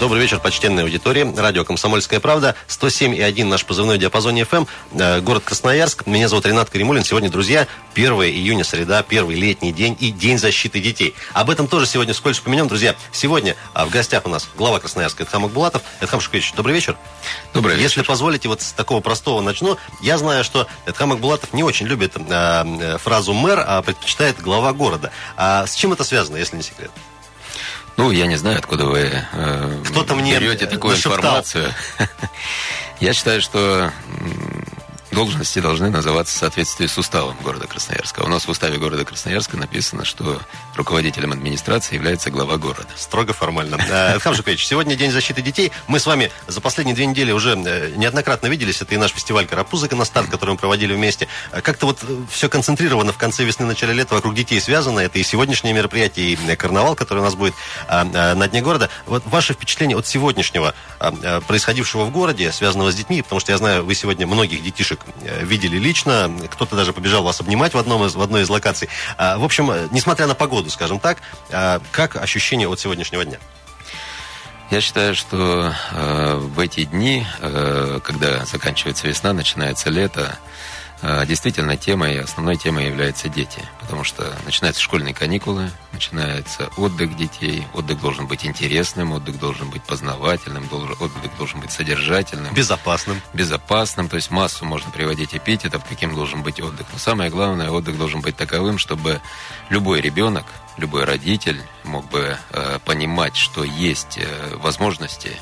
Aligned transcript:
Добрый 0.00 0.22
вечер, 0.22 0.40
почтенная 0.40 0.84
аудитория. 0.84 1.30
Радио 1.36 1.62
«Комсомольская 1.62 2.18
правда». 2.18 2.54
107,1 2.66 3.44
наш 3.44 3.64
позывной 3.66 3.98
диапазон 3.98 4.36
FM. 4.36 4.66
Э, 4.92 5.20
город 5.20 5.42
Красноярск. 5.44 6.06
Меня 6.06 6.28
зовут 6.28 6.46
Ренат 6.46 6.70
Каримулин. 6.70 7.04
Сегодня, 7.04 7.30
друзья, 7.30 7.68
1 7.94 8.12
июня, 8.14 8.64
среда, 8.64 9.02
первый 9.02 9.36
летний 9.36 9.72
день 9.72 9.94
и 10.00 10.10
День 10.10 10.38
защиты 10.38 10.80
детей. 10.80 11.14
Об 11.34 11.50
этом 11.50 11.68
тоже 11.68 11.86
сегодня 11.86 12.14
вскользь 12.14 12.40
упомянем. 12.40 12.68
Друзья, 12.68 12.96
сегодня 13.12 13.54
а, 13.74 13.84
в 13.84 13.90
гостях 13.90 14.24
у 14.24 14.30
нас 14.30 14.48
глава 14.56 14.80
Красноярска 14.80 15.24
Эдхам 15.24 15.44
Акбулатов. 15.44 15.82
Эдхам 16.00 16.20
Шукович, 16.20 16.54
добрый 16.54 16.74
вечер. 16.74 16.96
Добрый 17.52 17.74
вечер. 17.74 17.84
Если 17.84 18.02
позволите, 18.02 18.48
вот 18.48 18.62
с 18.62 18.72
такого 18.72 19.00
простого 19.00 19.42
начну. 19.42 19.76
Я 20.00 20.16
знаю, 20.16 20.42
что 20.42 20.66
Эдхам 20.86 21.12
Акбулатов 21.12 21.52
не 21.52 21.62
очень 21.62 21.86
любит 21.86 22.14
э, 22.16 22.98
фразу 22.98 23.34
«мэр», 23.34 23.62
а 23.66 23.82
предпочитает 23.82 24.40
глава 24.40 24.72
города. 24.72 25.12
А 25.36 25.66
с 25.66 25.74
чем 25.74 25.92
это 25.92 26.02
связано, 26.02 26.38
если 26.38 26.56
не 26.56 26.62
секрет? 26.62 26.90
Ну, 27.96 28.10
я 28.10 28.26
не 28.26 28.36
знаю, 28.36 28.58
откуда 28.58 28.86
вы 28.86 29.10
э, 29.32 29.82
Кто-то 29.86 30.14
мне 30.14 30.38
берете 30.38 30.66
такую 30.66 30.92
нашептал. 30.92 31.16
информацию. 31.16 31.72
Я 33.00 33.12
считаю, 33.12 33.40
что 33.42 33.90
должности 35.16 35.60
должны 35.60 35.88
называться 35.88 36.36
в 36.36 36.38
соответствии 36.38 36.86
с 36.86 36.98
уставом 36.98 37.38
города 37.42 37.66
Красноярска. 37.66 38.20
У 38.20 38.28
нас 38.28 38.44
в 38.44 38.50
уставе 38.50 38.76
города 38.76 39.02
Красноярска 39.02 39.56
написано, 39.56 40.04
что 40.04 40.38
руководителем 40.74 41.32
администрации 41.32 41.94
является 41.94 42.30
глава 42.30 42.58
города. 42.58 42.86
Строго 42.96 43.32
формально. 43.32 43.76
Эдхам 43.76 44.34
Жукович, 44.34 44.66
сегодня 44.66 44.94
День 44.94 45.10
защиты 45.10 45.40
детей. 45.40 45.72
Мы 45.86 46.00
с 46.00 46.06
вами 46.06 46.30
за 46.48 46.60
последние 46.60 46.94
две 46.94 47.06
недели 47.06 47.32
уже 47.32 47.54
э, 47.56 47.92
неоднократно 47.96 48.48
виделись. 48.48 48.82
Это 48.82 48.94
и 48.94 48.98
наш 48.98 49.12
фестиваль 49.12 49.46
«Карапузыка» 49.46 49.96
на 49.96 50.04
старт, 50.04 50.28
который 50.28 50.50
мы 50.50 50.58
проводили 50.58 50.92
вместе. 50.92 51.28
Э, 51.50 51.62
Как-то 51.62 51.86
вот 51.86 52.00
э, 52.02 52.14
все 52.30 52.50
концентрировано 52.50 53.14
в 53.14 53.16
конце 53.16 53.42
весны, 53.44 53.64
начале 53.64 53.94
лета 53.94 54.14
вокруг 54.16 54.34
детей 54.34 54.60
связано. 54.60 55.00
Это 55.00 55.18
и 55.18 55.22
сегодняшнее 55.22 55.72
мероприятие, 55.72 56.34
и 56.34 56.56
карнавал, 56.56 56.94
который 56.94 57.20
у 57.20 57.22
нас 57.22 57.34
будет 57.34 57.54
на 57.88 58.48
Дне 58.48 58.60
города. 58.60 58.90
Вот 59.06 59.22
ваше 59.24 59.54
впечатление 59.54 59.96
от 59.96 60.06
сегодняшнего 60.06 60.74
происходившего 61.48 62.04
в 62.04 62.10
городе, 62.10 62.52
связанного 62.52 62.92
с 62.92 62.94
детьми, 62.94 63.22
потому 63.22 63.40
что 63.40 63.52
я 63.52 63.56
знаю, 63.56 63.82
вы 63.82 63.94
сегодня 63.94 64.26
многих 64.26 64.62
детишек 64.62 65.05
видели 65.42 65.78
лично, 65.78 66.30
кто-то 66.50 66.76
даже 66.76 66.92
побежал 66.92 67.22
вас 67.22 67.40
обнимать 67.40 67.74
в, 67.74 67.78
одном 67.78 68.04
из, 68.04 68.14
в 68.14 68.22
одной 68.22 68.42
из 68.42 68.48
локаций. 68.48 68.88
А, 69.16 69.38
В 69.38 69.44
общем, 69.44 69.70
э, 69.70 69.88
несмотря 69.90 70.26
на 70.26 70.34
погоду, 70.34 70.70
скажем 70.70 70.98
так, 70.98 71.18
а, 71.50 71.80
как 71.92 72.16
ощущение 72.16 72.68
от 72.68 72.80
сегодняшнего 72.80 73.24
дня? 73.24 73.38
Я 74.70 74.80
считаю, 74.80 75.14
что 75.14 75.72
э, 75.92 76.34
в 76.34 76.58
эти 76.58 76.84
дни, 76.84 77.24
э, 77.40 78.00
когда 78.02 78.44
заканчивается 78.44 79.06
весна, 79.06 79.32
начинается 79.32 79.90
лето, 79.90 80.22
э, 80.22 80.55
действительно 81.26 81.76
темой, 81.76 82.20
основной 82.20 82.56
темой 82.56 82.86
являются 82.86 83.28
дети. 83.28 83.60
Потому 83.80 84.04
что 84.04 84.34
начинаются 84.44 84.82
школьные 84.82 85.14
каникулы, 85.14 85.70
начинается 85.92 86.68
отдых 86.76 87.16
детей. 87.16 87.66
Отдых 87.74 88.00
должен 88.00 88.26
быть 88.26 88.44
интересным, 88.44 89.12
отдых 89.12 89.38
должен 89.38 89.70
быть 89.70 89.82
познавательным, 89.82 90.66
должен- 90.68 90.96
отдых 91.00 91.36
должен 91.38 91.60
быть 91.60 91.70
содержательным. 91.70 92.52
Безопасным. 92.54 93.20
безопасным, 93.32 94.08
то 94.08 94.16
есть 94.16 94.30
массу 94.30 94.64
можно 94.64 94.90
приводить 94.90 95.34
эпитетов, 95.34 95.84
каким 95.88 96.14
должен 96.14 96.42
быть 96.42 96.60
отдых. 96.60 96.86
Но 96.92 96.98
самое 96.98 97.30
главное, 97.30 97.70
отдых 97.70 97.98
должен 97.98 98.20
быть 98.20 98.36
таковым, 98.36 98.78
чтобы 98.78 99.20
любой 99.68 100.00
ребенок, 100.00 100.46
любой 100.76 101.04
родитель 101.04 101.62
мог 101.84 102.08
бы 102.08 102.36
э, 102.50 102.78
понимать, 102.84 103.36
что 103.36 103.64
есть 103.64 104.18
э, 104.18 104.56
возможности 104.56 105.36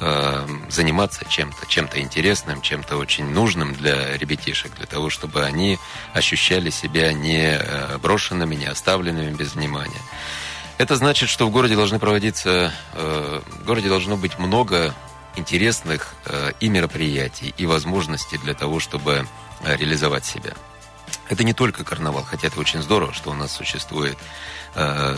э, 0.00 0.46
заниматься 0.68 1.24
чем-то, 1.28 1.66
чем-то 1.66 2.00
интересным, 2.00 2.60
чем-то 2.60 2.96
очень 2.96 3.26
нужным 3.26 3.74
для 3.74 4.16
ребятишек, 4.16 4.74
для 4.74 4.86
того, 4.86 5.10
чтобы 5.10 5.44
они 5.44 5.78
ощущали 6.14 6.70
себя 6.70 7.12
не 7.12 7.56
э, 7.58 7.98
брошенными, 7.98 8.54
не 8.54 8.66
оставленными 8.66 9.34
без 9.34 9.54
внимания. 9.54 10.00
Это 10.78 10.96
значит, 10.96 11.28
что 11.28 11.46
в 11.46 11.50
городе 11.50 11.76
должны 11.76 11.98
проводиться, 11.98 12.72
э, 12.94 13.40
в 13.60 13.64
городе 13.64 13.88
должно 13.88 14.16
быть 14.16 14.38
много 14.38 14.94
интересных 15.36 16.14
э, 16.26 16.52
и 16.60 16.68
мероприятий, 16.68 17.54
и 17.56 17.66
возможностей 17.66 18.38
для 18.38 18.54
того, 18.54 18.80
чтобы 18.80 19.26
реализовать 19.64 20.24
себя. 20.24 20.54
Это 21.28 21.44
не 21.44 21.52
только 21.52 21.84
карнавал, 21.84 22.22
хотя 22.22 22.46
это 22.46 22.60
очень 22.60 22.82
здорово, 22.82 23.12
что 23.12 23.30
у 23.30 23.34
нас 23.34 23.52
существует 23.52 24.16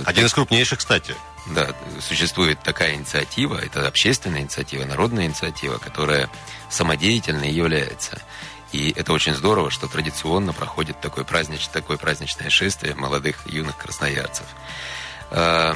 Один 0.06 0.26
из 0.26 0.32
крупнейших, 0.34 0.78
кстати. 0.78 1.14
да, 1.46 1.74
существует 2.00 2.60
такая 2.62 2.94
инициатива, 2.94 3.56
это 3.58 3.86
общественная 3.88 4.40
инициатива, 4.40 4.84
народная 4.84 5.26
инициатива, 5.26 5.78
которая 5.78 6.28
самодеятельной 6.68 7.50
является. 7.50 8.20
И 8.72 8.92
это 8.96 9.12
очень 9.12 9.34
здорово, 9.34 9.70
что 9.70 9.88
традиционно 9.88 10.52
проходит 10.52 11.00
такое, 11.00 11.24
празднич, 11.24 11.66
такое 11.68 11.96
праздничное 11.96 12.50
шествие 12.50 12.94
молодых 12.94 13.36
юных 13.46 13.76
красноярцев. 13.76 14.46
Э, 15.30 15.74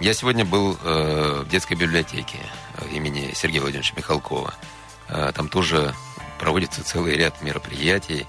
Я 0.00 0.14
сегодня 0.14 0.44
был 0.44 0.78
э, 0.80 1.42
в 1.44 1.48
детской 1.48 1.74
библиотеке 1.74 2.38
имени 2.92 3.32
Сергея 3.34 3.62
Владимировича 3.62 3.94
Михалкова. 3.96 4.54
Э, 5.08 5.32
Там 5.34 5.48
тоже 5.48 5.94
проводится 6.38 6.84
целый 6.84 7.16
ряд 7.16 7.42
мероприятий, 7.42 8.24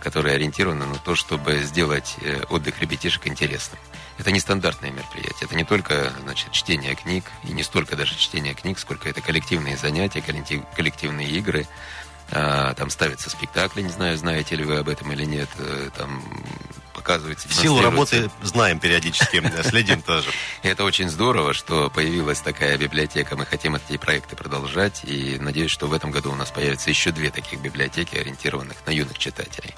которые 0.00 0.36
ориентированы 0.36 0.86
на 0.86 0.98
то, 0.98 1.16
чтобы 1.16 1.62
сделать 1.64 2.14
э, 2.20 2.44
отдых 2.48 2.78
ребятишек 2.80 3.26
интересным. 3.26 3.80
Это 4.18 4.30
не 4.30 4.38
стандартное 4.40 4.90
мероприятие. 4.90 5.42
Это 5.42 5.56
не 5.56 5.64
только 5.64 6.12
значит, 6.22 6.52
чтение 6.52 6.94
книг, 6.94 7.24
и 7.42 7.52
не 7.52 7.62
столько 7.62 7.96
даже 7.96 8.14
чтение 8.16 8.54
книг, 8.54 8.78
сколько 8.78 9.08
это 9.08 9.20
коллективные 9.20 9.76
занятия, 9.76 10.20
коллектив- 10.20 10.64
коллективные 10.76 11.28
игры. 11.30 11.66
А, 12.30 12.72
Там 12.74 12.90
ставятся 12.90 13.28
спектакли, 13.28 13.82
не 13.82 13.90
знаю, 13.90 14.16
знаете 14.16 14.56
ли 14.56 14.64
вы 14.64 14.78
об 14.78 14.88
этом 14.88 15.12
или 15.12 15.24
нет. 15.24 15.48
Э, 15.58 15.90
Там 15.96 16.22
показывается... 16.94 17.48
В 17.48 17.52
силу 17.54 17.82
работы 17.82 18.30
знаем 18.42 18.78
периодически, 18.78 19.42
следим 19.68 20.00
тоже. 20.00 20.30
это 20.62 20.84
очень 20.84 21.10
здорово, 21.10 21.52
что 21.52 21.90
появилась 21.90 22.40
такая 22.40 22.78
библиотека. 22.78 23.36
Мы 23.36 23.44
хотим 23.44 23.74
эти 23.76 23.98
проекты 23.98 24.36
продолжать. 24.36 25.02
И 25.04 25.36
надеюсь, 25.40 25.70
что 25.72 25.86
в 25.86 25.92
этом 25.92 26.10
году 26.12 26.32
у 26.32 26.36
нас 26.36 26.50
появятся 26.50 26.88
еще 26.88 27.10
две 27.10 27.30
таких 27.30 27.60
библиотеки, 27.60 28.16
ориентированных 28.16 28.76
на 28.86 28.90
юных 28.90 29.18
читателей. 29.18 29.74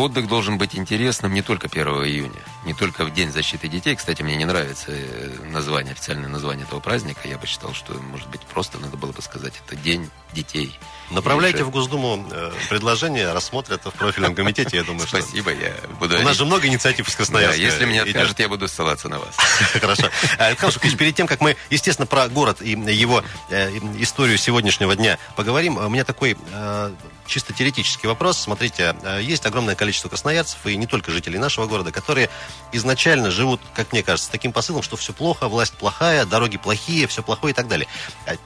Отдых 0.00 0.28
должен 0.28 0.56
быть 0.56 0.74
интересным 0.74 1.34
не 1.34 1.42
только 1.42 1.68
1 1.70 1.86
июня, 2.06 2.40
не 2.64 2.72
только 2.72 3.04
в 3.04 3.12
День 3.12 3.30
защиты 3.30 3.68
детей. 3.68 3.94
Кстати, 3.94 4.22
мне 4.22 4.34
не 4.34 4.46
нравится 4.46 4.92
э, 4.92 5.30
название, 5.50 5.92
официальное 5.92 6.30
название 6.30 6.64
этого 6.64 6.80
праздника. 6.80 7.28
Я 7.28 7.36
бы 7.36 7.46
считал, 7.46 7.74
что, 7.74 7.92
может 7.92 8.26
быть, 8.30 8.40
просто 8.40 8.78
надо 8.78 8.96
было 8.96 9.12
бы 9.12 9.20
сказать, 9.20 9.60
это 9.66 9.76
День 9.76 10.08
детей. 10.32 10.78
Направляйте 11.10 11.64
в 11.64 11.70
Госдуму 11.70 12.24
э, 12.30 12.52
предложение, 12.68 13.32
рассмотрят 13.32 13.84
в 13.84 13.90
профильном 13.90 14.34
комитете, 14.34 14.76
я 14.76 14.84
думаю, 14.84 15.08
что... 15.08 15.20
Спасибо, 15.20 15.52
я 15.52 15.74
буду... 15.98 16.16
У 16.16 16.22
нас 16.22 16.36
же 16.36 16.44
много 16.44 16.68
инициатив 16.68 17.08
из 17.08 17.12
Да, 17.12 17.16
Красноярска. 17.16 17.60
если 17.60 17.84
мне 17.84 17.98
идет. 17.98 18.14
откажут, 18.14 18.38
я 18.38 18.48
буду 18.48 18.68
ссылаться 18.68 19.08
на 19.08 19.18
вас. 19.18 19.34
Хорошо. 19.80 20.08
А, 20.38 20.52
Эдхам 20.52 20.70
Шукович, 20.70 20.96
перед 20.96 21.16
тем, 21.16 21.26
как 21.26 21.40
мы, 21.40 21.56
естественно, 21.68 22.06
про 22.06 22.28
город 22.28 22.62
и 22.62 22.70
его 22.70 23.24
э, 23.48 23.70
историю 23.98 24.38
сегодняшнего 24.38 24.94
дня 24.94 25.18
поговорим, 25.34 25.78
у 25.78 25.88
меня 25.88 26.04
такой 26.04 26.36
э, 26.52 26.92
чисто 27.26 27.52
теоретический 27.52 28.08
вопрос. 28.08 28.38
Смотрите, 28.38 28.94
э, 29.02 29.20
есть 29.20 29.44
огромное 29.46 29.74
количество 29.74 30.08
красноярцев, 30.08 30.64
и 30.66 30.76
не 30.76 30.86
только 30.86 31.10
жителей 31.10 31.38
нашего 31.38 31.66
города, 31.66 31.90
которые 31.90 32.30
изначально 32.70 33.32
живут, 33.32 33.60
как 33.74 33.90
мне 33.90 34.04
кажется, 34.04 34.28
с 34.28 34.30
таким 34.30 34.52
посылом, 34.52 34.84
что 34.84 34.96
все 34.96 35.12
плохо, 35.12 35.48
власть 35.48 35.74
плохая, 35.74 36.24
дороги 36.24 36.56
плохие, 36.56 37.08
все 37.08 37.24
плохое 37.24 37.50
и 37.50 37.54
так 37.54 37.66
далее. 37.66 37.88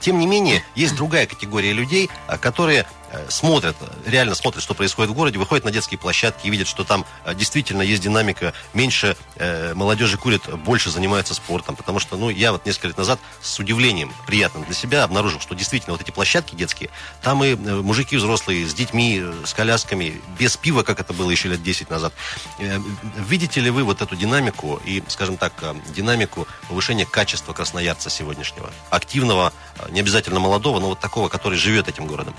Тем 0.00 0.18
не 0.18 0.26
менее, 0.26 0.64
есть 0.74 0.96
другая 0.96 1.26
категория 1.26 1.73
людей, 1.74 2.10
а, 2.26 2.38
которые 2.38 2.86
смотрят, 3.28 3.76
реально 4.06 4.34
смотрят, 4.34 4.62
что 4.62 4.74
происходит 4.74 5.10
в 5.10 5.14
городе, 5.14 5.38
выходят 5.38 5.64
на 5.64 5.70
детские 5.70 5.98
площадки 5.98 6.46
и 6.46 6.50
видят, 6.50 6.68
что 6.68 6.84
там 6.84 7.04
э, 7.24 7.34
действительно 7.34 7.82
есть 7.82 8.02
динамика, 8.02 8.52
меньше 8.72 9.16
э, 9.36 9.74
молодежи 9.74 10.16
курит, 10.16 10.42
больше 10.58 10.90
занимается 10.90 11.34
спортом, 11.34 11.76
потому 11.76 11.98
что, 11.98 12.16
ну, 12.16 12.30
я 12.30 12.52
вот 12.52 12.66
несколько 12.66 12.88
лет 12.88 12.98
назад 12.98 13.20
с 13.42 13.58
удивлением, 13.58 14.12
приятным 14.26 14.64
для 14.64 14.74
себя, 14.74 15.04
обнаружил, 15.04 15.40
что 15.40 15.54
действительно 15.54 15.94
вот 15.94 16.02
эти 16.02 16.10
площадки 16.10 16.54
детские, 16.54 16.90
там 17.22 17.42
и 17.44 17.50
э, 17.50 17.56
мужики 17.56 18.16
взрослые 18.16 18.66
с 18.66 18.74
детьми, 18.74 19.20
э, 19.22 19.32
с 19.44 19.54
колясками, 19.54 20.20
без 20.38 20.56
пива, 20.56 20.82
как 20.82 21.00
это 21.00 21.12
было 21.12 21.30
еще 21.30 21.48
лет 21.48 21.62
10 21.62 21.90
назад. 21.90 22.12
Э, 22.58 22.78
Видите 23.16 23.60
ли 23.60 23.70
вы 23.70 23.84
вот 23.84 24.02
эту 24.02 24.16
динамику 24.16 24.80
и, 24.84 25.02
скажем 25.08 25.36
так, 25.36 25.52
э, 25.62 25.74
динамику 25.94 26.46
повышения 26.68 27.06
качества 27.06 27.52
красноярца 27.52 28.10
сегодняшнего? 28.10 28.70
Активного, 28.90 29.52
э, 29.78 29.90
не 29.90 30.00
обязательно 30.00 30.40
молодого, 30.40 30.80
но 30.80 30.88
вот 30.88 31.00
такого, 31.00 31.28
который 31.28 31.58
живет 31.58 31.88
этим 31.88 32.06
городом. 32.06 32.34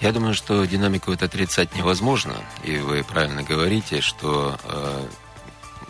Я 0.00 0.12
думаю, 0.12 0.34
что 0.34 0.64
динамику 0.64 1.12
это 1.12 1.24
отрицать 1.24 1.74
невозможно. 1.74 2.34
И 2.62 2.78
вы 2.78 3.02
правильно 3.02 3.42
говорите, 3.42 4.00
что 4.00 4.58
э, 4.62 5.08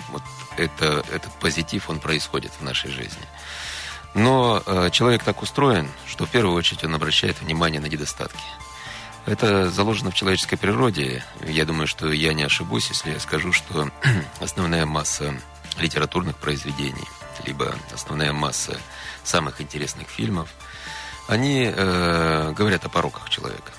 вот 0.08 0.22
это, 0.56 1.04
этот 1.12 1.32
позитив, 1.40 1.90
он 1.90 2.00
происходит 2.00 2.52
в 2.58 2.62
нашей 2.62 2.90
жизни. 2.90 3.26
Но 4.14 4.62
э, 4.64 4.88
человек 4.90 5.24
так 5.24 5.42
устроен, 5.42 5.90
что 6.06 6.24
в 6.24 6.30
первую 6.30 6.56
очередь 6.56 6.84
он 6.84 6.94
обращает 6.94 7.40
внимание 7.42 7.80
на 7.80 7.86
недостатки. 7.86 8.42
Это 9.26 9.70
заложено 9.70 10.10
в 10.10 10.14
человеческой 10.14 10.56
природе. 10.56 11.22
Я 11.46 11.66
думаю, 11.66 11.86
что 11.86 12.10
я 12.10 12.32
не 12.32 12.44
ошибусь, 12.44 12.88
если 12.88 13.10
я 13.10 13.20
скажу, 13.20 13.52
что 13.52 13.90
основная 14.40 14.86
масса 14.86 15.34
литературных 15.78 16.36
произведений, 16.36 17.06
либо 17.44 17.74
основная 17.92 18.32
масса 18.32 18.80
самых 19.22 19.60
интересных 19.60 20.08
фильмов, 20.08 20.48
они 21.28 21.70
э, 21.70 22.52
говорят 22.56 22.86
о 22.86 22.88
пороках 22.88 23.28
человека. 23.28 23.70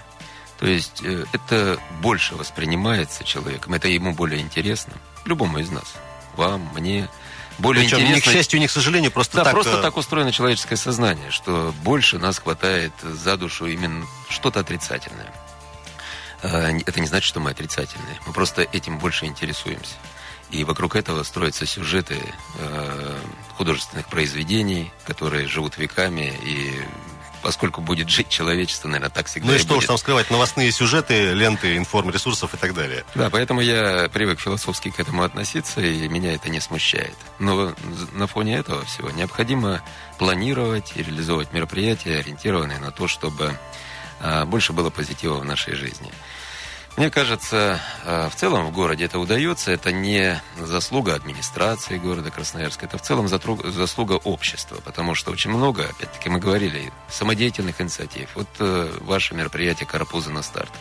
То 0.59 0.67
есть 0.67 1.01
э, 1.03 1.25
это 1.31 1.79
больше 2.01 2.35
воспринимается 2.35 3.23
человеком, 3.23 3.73
это 3.73 3.87
ему 3.87 4.13
более 4.13 4.41
интересно, 4.41 4.93
любому 5.25 5.59
из 5.59 5.69
нас, 5.69 5.95
вам, 6.35 6.69
мне. 6.75 7.09
Более 7.57 7.83
Причем 7.83 7.97
интересно... 7.97 8.15
не 8.15 8.21
к 8.21 8.25
счастью, 8.25 8.59
не 8.59 8.67
к 8.67 8.71
сожалению, 8.71 9.11
просто 9.11 9.37
да, 9.37 9.43
так... 9.45 9.53
просто 9.53 9.77
э, 9.79 9.81
так 9.81 9.97
устроено 9.97 10.31
человеческое 10.31 10.77
сознание, 10.77 11.31
что 11.31 11.73
больше 11.83 12.19
нас 12.19 12.39
хватает 12.39 12.93
за 13.01 13.35
душу 13.37 13.67
именно 13.67 14.05
что-то 14.29 14.59
отрицательное. 14.61 15.33
А, 16.41 16.69
Это 16.85 16.99
не 16.99 17.07
значит, 17.07 17.27
что 17.27 17.39
мы 17.39 17.51
отрицательные. 17.51 18.19
Мы 18.25 18.33
просто 18.33 18.61
этим 18.61 18.97
больше 18.97 19.25
интересуемся. 19.25 19.95
И 20.51 20.63
вокруг 20.63 20.95
этого 20.95 21.23
строятся 21.23 21.65
сюжеты 21.65 22.17
э, 22.57 23.17
художественных 23.55 24.07
произведений, 24.07 24.91
которые 25.05 25.47
живут 25.47 25.77
веками. 25.77 26.33
И 26.43 26.81
поскольку 27.41 27.81
будет 27.81 28.09
жить 28.09 28.29
человечество, 28.29 28.87
наверное, 28.87 29.09
так 29.09 29.27
всегда 29.27 29.47
Ну 29.47 29.53
и 29.53 29.57
и 29.57 29.59
что 29.59 29.73
уж 29.73 29.77
будет. 29.79 29.87
там 29.87 29.97
скрывать, 29.97 30.29
новостные 30.29 30.71
сюжеты, 30.71 31.33
ленты, 31.33 31.77
информресурсов 31.77 32.53
и 32.53 32.57
так 32.57 32.73
далее. 32.73 33.03
Да, 33.15 33.29
поэтому 33.29 33.61
я 33.61 34.09
привык 34.11 34.39
философски 34.39 34.89
к 34.91 34.99
этому 34.99 35.23
относиться, 35.23 35.81
и 35.81 36.07
меня 36.07 36.33
это 36.33 36.49
не 36.49 36.59
смущает. 36.59 37.15
Но 37.39 37.73
на 38.13 38.27
фоне 38.27 38.57
этого 38.57 38.83
всего 38.85 39.09
необходимо 39.11 39.81
планировать 40.17 40.93
и 40.95 41.03
реализовывать 41.03 41.53
мероприятия, 41.53 42.19
ориентированные 42.19 42.79
на 42.79 42.91
то, 42.91 43.07
чтобы 43.07 43.57
а, 44.19 44.45
больше 44.45 44.73
было 44.73 44.89
позитива 44.89 45.35
в 45.35 45.45
нашей 45.45 45.75
жизни. 45.75 46.11
Мне 46.97 47.09
кажется, 47.09 47.79
а, 48.05 48.29
в 48.29 48.35
целом 48.35 48.67
в 48.67 48.71
городе 48.71 49.05
это 49.05 49.19
удается. 49.19 49.71
Это 49.71 49.91
не 49.91 50.41
заслуга 50.59 51.15
администрации 51.15 51.97
города 51.97 52.29
Красноярска, 52.29 52.85
это 52.85 52.97
в 52.97 53.01
целом 53.01 53.27
заслуга 53.27 54.13
общества, 54.13 54.77
потому 54.83 55.15
что 55.15 55.31
очень 55.31 55.51
много, 55.51 55.85
опять-таки 55.85 56.29
мы 56.29 56.39
говорили, 56.39 56.91
самодеятельных 57.09 57.79
инициатив. 57.79 58.29
Вот 58.35 58.49
э, 58.59 58.91
ваше 59.01 59.33
мероприятие 59.33 59.87
«Карапузы 59.87 60.31
на 60.31 60.41
старт». 60.41 60.71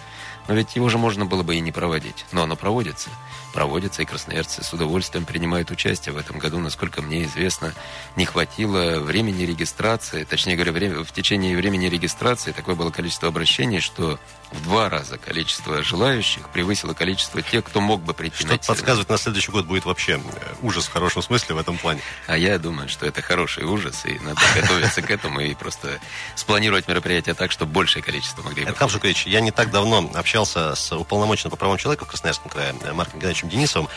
Но 0.48 0.54
ведь 0.54 0.74
его 0.74 0.88
же 0.88 0.96
можно 0.96 1.26
было 1.26 1.42
бы 1.42 1.56
и 1.56 1.60
не 1.60 1.72
проводить. 1.72 2.24
Но 2.32 2.42
оно 2.42 2.56
проводится. 2.56 3.10
Проводится, 3.52 4.02
и 4.02 4.06
красноярцы 4.06 4.64
с 4.64 4.72
удовольствием 4.72 5.26
принимают 5.26 5.70
участие. 5.70 6.14
В 6.14 6.18
этом 6.18 6.38
году, 6.38 6.58
насколько 6.58 7.02
мне 7.02 7.24
известно, 7.24 7.74
не 8.16 8.24
хватило 8.24 9.00
времени 9.00 9.42
регистрации. 9.42 10.24
Точнее 10.24 10.54
говоря, 10.54 10.72
время, 10.72 11.04
в 11.04 11.12
течение 11.12 11.54
времени 11.54 11.86
регистрации 11.86 12.52
такое 12.52 12.74
было 12.74 12.90
количество 12.90 13.28
обращений, 13.28 13.80
что 13.80 14.18
в 14.50 14.62
два 14.62 14.88
раза 14.88 15.18
количество 15.18 15.82
желающих 15.82 16.48
превысило 16.48 16.94
количество 16.94 17.42
тех, 17.42 17.64
кто 17.64 17.80
мог 17.80 18.02
бы 18.02 18.14
прийти 18.14 18.46
Что-то 18.46 18.66
подсказывает, 18.66 19.08
на 19.10 19.18
следующий 19.18 19.52
год 19.52 19.66
будет 19.66 19.84
вообще 19.84 20.14
э, 20.14 20.54
ужас 20.62 20.86
в 20.86 20.92
хорошем 20.92 21.20
смысле 21.20 21.56
в 21.56 21.58
этом 21.58 21.76
плане. 21.76 22.00
А 22.26 22.38
я 22.38 22.58
думаю, 22.58 22.88
что 22.88 23.04
это 23.04 23.20
хороший 23.20 23.64
ужас, 23.64 24.06
и 24.06 24.18
надо 24.20 24.40
готовиться 24.54 25.02
к 25.02 25.10
этому 25.10 25.40
и 25.40 25.54
просто 25.54 26.00
спланировать 26.36 26.88
мероприятие 26.88 27.34
так, 27.34 27.52
чтобы 27.52 27.72
большее 27.72 28.02
количество 28.02 28.42
могли 28.42 28.64
бы. 28.64 28.70
Эдхам 28.70 28.88
Шукрич, 28.88 29.26
я 29.26 29.40
не 29.40 29.50
так 29.50 29.70
давно 29.70 30.10
общался 30.14 30.37
с 30.46 30.92
уполномоченным 30.92 31.50
по 31.50 31.56
правам 31.56 31.78
человека 31.78 32.04
в 32.04 32.08
Красноярском 32.08 32.50
крае 32.50 32.74
э, 32.82 32.92
Марком 32.92 33.20
Геннадьевичем 33.20 33.48
Денисовым. 33.48 33.88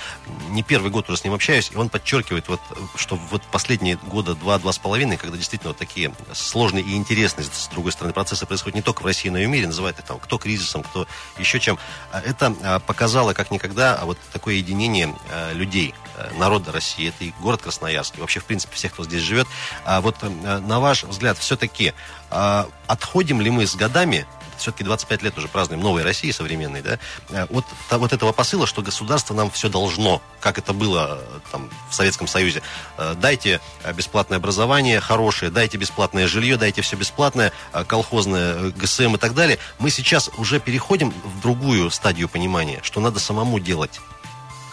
Не 0.49 0.63
первый 0.63 0.91
год 0.91 1.09
уже 1.09 1.17
с 1.17 1.23
ним 1.23 1.33
общаюсь, 1.33 1.69
и 1.71 1.75
он 1.75 1.89
подчеркивает, 1.89 2.47
вот, 2.47 2.61
что 2.95 3.15
вот 3.15 3.41
последние 3.51 3.97
года 3.97 4.35
два-два 4.35 4.71
с 4.71 4.77
половиной, 4.77 5.17
когда 5.17 5.37
действительно 5.37 5.69
вот 5.69 5.77
такие 5.77 6.13
сложные 6.33 6.83
и 6.83 6.95
интересные, 6.95 7.45
с 7.45 7.67
другой 7.67 7.91
стороны, 7.91 8.13
процессы 8.13 8.45
происходят 8.45 8.75
не 8.75 8.81
только 8.81 9.01
в 9.01 9.05
России, 9.05 9.29
но 9.29 9.37
и 9.37 9.45
в 9.45 9.49
мире, 9.49 9.67
называют 9.67 9.99
их 9.99 10.05
там 10.05 10.19
кто 10.19 10.37
кризисом, 10.37 10.83
кто 10.83 11.07
еще 11.37 11.59
чем. 11.59 11.77
А 12.11 12.21
Это 12.21 12.55
а, 12.63 12.79
показало 12.79 13.33
как 13.33 13.51
никогда 13.51 13.95
а, 13.95 14.05
вот 14.05 14.17
такое 14.31 14.55
единение 14.55 15.15
а, 15.31 15.53
людей, 15.53 15.93
а, 16.17 16.31
народа 16.37 16.71
России. 16.71 17.09
Это 17.09 17.23
и 17.23 17.33
город 17.39 17.61
Красноярск, 17.61 18.17
и 18.17 18.21
вообще, 18.21 18.39
в 18.39 18.45
принципе, 18.45 18.75
всех, 18.75 18.93
кто 18.93 19.03
здесь 19.03 19.21
живет. 19.21 19.47
Вот 19.85 20.17
на 20.21 20.79
ваш 20.79 21.03
взгляд, 21.03 21.37
все-таки 21.37 21.93
отходим 22.29 23.41
ли 23.41 23.49
мы 23.49 23.67
с 23.67 23.75
годами 23.75 24.25
все-таки 24.61 24.83
25 24.83 25.21
лет 25.23 25.37
уже 25.37 25.47
празднуем 25.47 25.81
новой 25.83 26.03
России 26.03 26.31
современной, 26.31 26.81
да, 26.81 26.99
э, 27.29 27.45
от 27.49 27.65
та- 27.89 27.97
вот 27.97 28.13
этого 28.13 28.31
посыла, 28.31 28.65
что 28.67 28.81
государство 28.81 29.33
нам 29.33 29.51
все 29.51 29.69
должно, 29.69 30.21
как 30.39 30.57
это 30.57 30.73
было 30.73 31.19
э, 31.21 31.39
там 31.51 31.69
в 31.89 31.93
Советском 31.95 32.27
Союзе. 32.27 32.61
Э, 32.97 33.15
Дайте 33.21 33.59
бесплатное 33.95 34.37
образование 34.37 34.99
хорошее, 34.99 35.51
дайте 35.51 35.77
бесплатное 35.77 36.27
жилье, 36.27 36.57
дайте 36.57 36.81
все 36.81 36.95
бесплатное, 36.95 37.51
колхозное, 37.87 38.71
ГСМ 38.71 39.15
и 39.15 39.17
так 39.17 39.33
далее. 39.33 39.57
Мы 39.79 39.89
сейчас 39.89 40.29
уже 40.37 40.59
переходим 40.59 41.11
в 41.11 41.41
другую 41.41 41.89
стадию 41.91 42.29
понимания, 42.29 42.79
что 42.83 42.99
надо 43.01 43.19
самому 43.19 43.59
делать, 43.59 43.99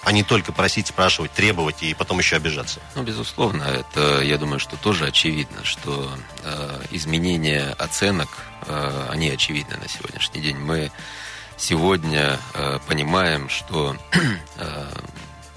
а 0.09 0.13
не 0.13 0.23
только 0.23 0.53
просить, 0.53 0.87
спрашивать, 0.87 1.33
требовать 1.33 1.83
и 1.83 1.93
потом 1.93 2.19
еще 2.19 2.37
обижаться. 2.37 2.81
Ну, 2.95 3.03
безусловно, 3.03 3.63
это, 3.65 4.23
я 4.23 4.39
думаю, 4.39 4.59
что 4.59 4.79
тоже 4.79 5.05
очевидно, 5.05 5.63
что 5.65 6.11
э, 6.45 6.81
изменения 6.93 7.77
оценок, 7.79 8.31
э, 8.67 9.07
они 9.11 9.29
очевидны 9.29 9.77
на 9.77 9.87
сегодняшний 9.87 10.41
день. 10.41 10.57
Мы 10.57 10.91
сегодня 11.59 12.39
э, 12.55 12.79
понимаем, 12.87 13.51
что 13.51 13.99
э, 14.57 14.87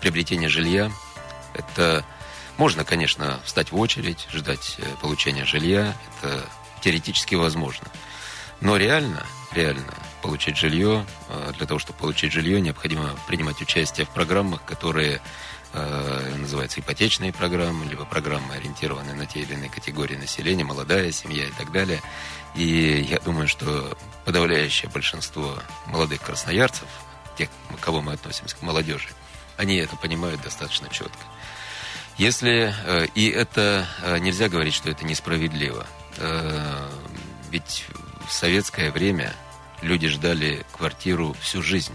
приобретение 0.02 0.50
жилья– 0.50 0.92
это 1.54 2.04
можно, 2.58 2.84
конечно, 2.84 3.40
встать 3.46 3.72
в 3.72 3.78
очередь, 3.78 4.28
ждать 4.34 4.76
э, 4.80 4.84
получения 5.00 5.46
жилья, 5.46 5.96
это 6.20 6.44
теоретически 6.82 7.36
возможно. 7.36 7.88
Но 8.60 8.76
реально, 8.76 9.26
реально 9.54 9.94
получить 10.22 10.58
жилье, 10.58 11.06
э, 11.30 11.54
для 11.58 11.66
того, 11.68 11.80
чтобы 11.80 12.00
получить 12.00 12.32
жилье, 12.32 12.62
необходимо 12.62 13.16
принимать 13.28 13.62
участие 13.62 14.06
в 14.06 14.10
программах, 14.10 14.64
которые 14.64 15.22
э, 15.74 16.36
называются 16.38 16.80
ипотечные 16.80 17.34
программы, 17.34 17.86
либо 17.86 18.06
программы, 18.06 18.54
ориентированные 18.56 19.16
на 19.16 19.26
те 19.26 19.42
или 19.42 19.54
иные 19.54 19.70
категории 19.70 20.16
населения, 20.16 20.64
молодая 20.64 21.12
семья 21.12 21.46
и 21.46 21.52
так 21.52 21.72
далее. 21.72 22.02
И 22.56 23.06
я 23.10 23.20
думаю, 23.20 23.48
что 23.48 23.98
подавляющее 24.26 24.90
большинство 24.92 25.58
молодых 25.88 26.22
красноярцев, 26.22 26.88
тех, 27.38 27.50
кого 27.80 28.02
мы 28.02 28.14
относимся 28.14 28.56
к 28.56 28.62
молодежи, 28.62 29.10
они 29.58 29.76
это 29.78 29.96
понимают 29.96 30.42
достаточно 30.42 30.90
четко. 30.90 31.24
Если 32.18 32.74
э, 32.86 33.08
и 33.16 33.30
это 33.30 33.88
нельзя 34.20 34.50
говорить, 34.50 34.74
что 34.74 34.90
это 34.90 35.06
несправедливо, 35.06 35.88
ведь 37.50 37.86
в 38.28 38.34
советское 38.34 38.92
время 38.92 39.34
люди 39.82 40.08
ждали 40.08 40.66
квартиру 40.72 41.36
всю 41.42 41.62
жизнь. 41.62 41.94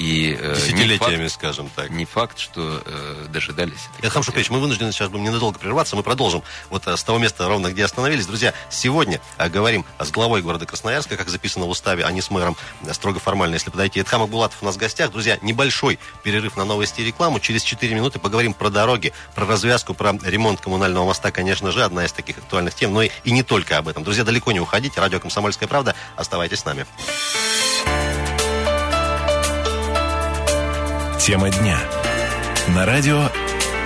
И 0.00 0.34
э, 0.40 0.54
Десятилетиями, 0.54 1.24
факт, 1.24 1.34
скажем 1.34 1.70
так. 1.76 1.90
не 1.90 2.06
факт, 2.06 2.38
что 2.38 2.82
э, 2.86 3.26
дожидались. 3.28 3.74
этой 3.98 4.04
Я 4.04 4.08
Хам 4.08 4.22
квартиры. 4.22 4.24
Шукевич, 4.24 4.50
мы 4.50 4.58
вынуждены 4.58 4.92
сейчас 4.92 5.10
будем 5.10 5.24
ненадолго 5.24 5.58
прерваться. 5.58 5.94
Мы 5.94 6.02
продолжим 6.02 6.42
вот 6.70 6.86
э, 6.86 6.96
с 6.96 7.04
того 7.04 7.18
места 7.18 7.46
ровно, 7.46 7.70
где 7.70 7.84
остановились. 7.84 8.24
Друзья, 8.24 8.54
сегодня 8.70 9.20
э, 9.36 9.50
говорим 9.50 9.84
с 9.98 10.10
главой 10.10 10.40
города 10.40 10.64
Красноярска, 10.64 11.18
как 11.18 11.28
записано 11.28 11.66
в 11.66 11.68
уставе, 11.68 12.06
а 12.06 12.12
не 12.12 12.22
с 12.22 12.30
мэром, 12.30 12.56
строго 12.92 13.20
формально, 13.20 13.54
если 13.54 13.68
подойти. 13.68 14.00
Эдхам 14.00 14.22
Акбулатов 14.22 14.62
у 14.62 14.64
нас 14.64 14.76
в 14.76 14.78
гостях. 14.78 15.10
Друзья, 15.10 15.38
небольшой 15.42 15.98
перерыв 16.22 16.56
на 16.56 16.64
новости 16.64 17.02
и 17.02 17.04
рекламу. 17.04 17.38
Через 17.38 17.62
4 17.62 17.94
минуты 17.94 18.18
поговорим 18.18 18.54
про 18.54 18.70
дороги, 18.70 19.12
про 19.34 19.44
развязку, 19.44 19.92
про 19.92 20.12
ремонт 20.22 20.62
коммунального 20.62 21.04
моста, 21.04 21.30
конечно 21.30 21.72
же, 21.72 21.84
одна 21.84 22.06
из 22.06 22.12
таких 22.12 22.38
актуальных 22.38 22.74
тем, 22.74 22.94
но 22.94 23.02
и, 23.02 23.10
и 23.24 23.32
не 23.32 23.42
только 23.42 23.76
об 23.76 23.86
этом. 23.86 24.02
Друзья, 24.02 24.24
далеко 24.24 24.50
не 24.52 24.60
уходите. 24.60 24.98
Радио 24.98 25.20
«Комсомольская 25.20 25.68
правда». 25.68 25.94
Оставайтесь 26.16 26.60
с 26.60 26.64
нами. 26.64 26.86
Тема 31.30 31.48
дня. 31.48 31.78
На 32.74 32.84
радио 32.84 33.30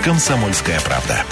«Комсомольская 0.02 0.80
правда». 0.80 1.26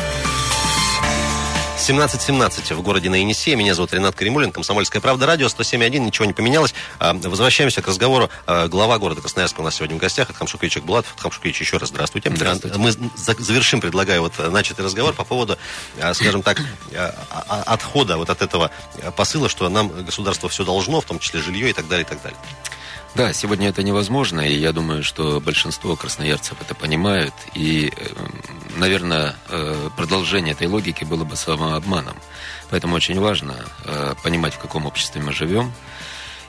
17.17 1.78 2.75
в 2.75 2.83
городе 2.83 3.09
на 3.09 3.14
Енисее. 3.14 3.57
Меня 3.57 3.75
зовут 3.75 3.95
Ренат 3.95 4.14
Каримулин, 4.14 4.52
Комсомольская 4.52 5.00
правда, 5.00 5.25
радио 5.25 5.47
107.1, 5.47 6.00
ничего 6.00 6.26
не 6.26 6.35
поменялось. 6.35 6.75
А, 6.99 7.14
Возвращаемся 7.14 7.81
к 7.81 7.88
разговору. 7.88 8.28
А, 8.47 8.69
Глава 8.69 8.99
города 8.99 9.23
Красноярска 9.23 9.62
у 9.62 9.64
нас 9.64 9.76
сегодня 9.76 9.97
в 9.97 10.00
гостях. 10.00 10.28
Это 10.28 10.38
Хамшукович 10.38 10.76
Акбулатов. 10.76 11.14
Хамшукович, 11.16 11.62
еще 11.62 11.78
раз 11.78 11.88
здравствуйте. 11.88 12.31
Здравствуйте. 12.37 12.76
А, 12.76 12.78
Мы 12.78 12.92
за- 12.92 13.42
завершим, 13.42 13.81
предлагаю, 13.81 14.21
вот 14.21 14.35
начатый 14.52 14.85
разговор 14.85 15.14
по 15.14 15.25
поводу, 15.25 15.57
скажем 16.12 16.42
так, 16.42 16.61
отхода 17.49 18.19
вот 18.19 18.28
от 18.28 18.42
этого 18.42 18.71
посыла, 19.16 19.49
что 19.49 19.66
нам 19.71 19.88
государство 20.04 20.50
все 20.50 20.62
должно, 20.66 21.00
в 21.00 21.07
том 21.07 21.19
числе 21.19 21.40
жилье 21.40 21.71
и 21.71 21.73
так 21.73 21.88
далее, 21.88 22.04
и 22.04 22.07
так 22.07 22.21
далее. 22.21 22.38
Да, 23.14 23.35
сегодня 23.35 23.69
это 23.69 23.83
невозможно, 23.83 24.40
и 24.40 24.59
я 24.59 24.73
думаю, 24.73 25.02
что 25.02 25.38
большинство 25.38 25.97
красноярцев 25.97 26.57
это 26.62 26.75
понимают. 26.75 27.35
И, 27.52 27.92
э, 27.95 28.07
наверное, 28.78 29.37
э, 29.50 29.90
продолжение 29.99 30.52
этой 30.52 30.66
логики 30.66 31.04
было 31.04 31.23
бы 31.25 31.37
самообманом. 31.37 32.16
Поэтому 32.71 32.97
очень 32.97 33.21
важно 33.21 33.66
э, 33.85 34.14
понимать, 34.23 34.54
в 34.54 34.59
каком 34.59 34.87
обществе 34.87 35.21
мы 35.21 35.35
живем. 35.35 35.75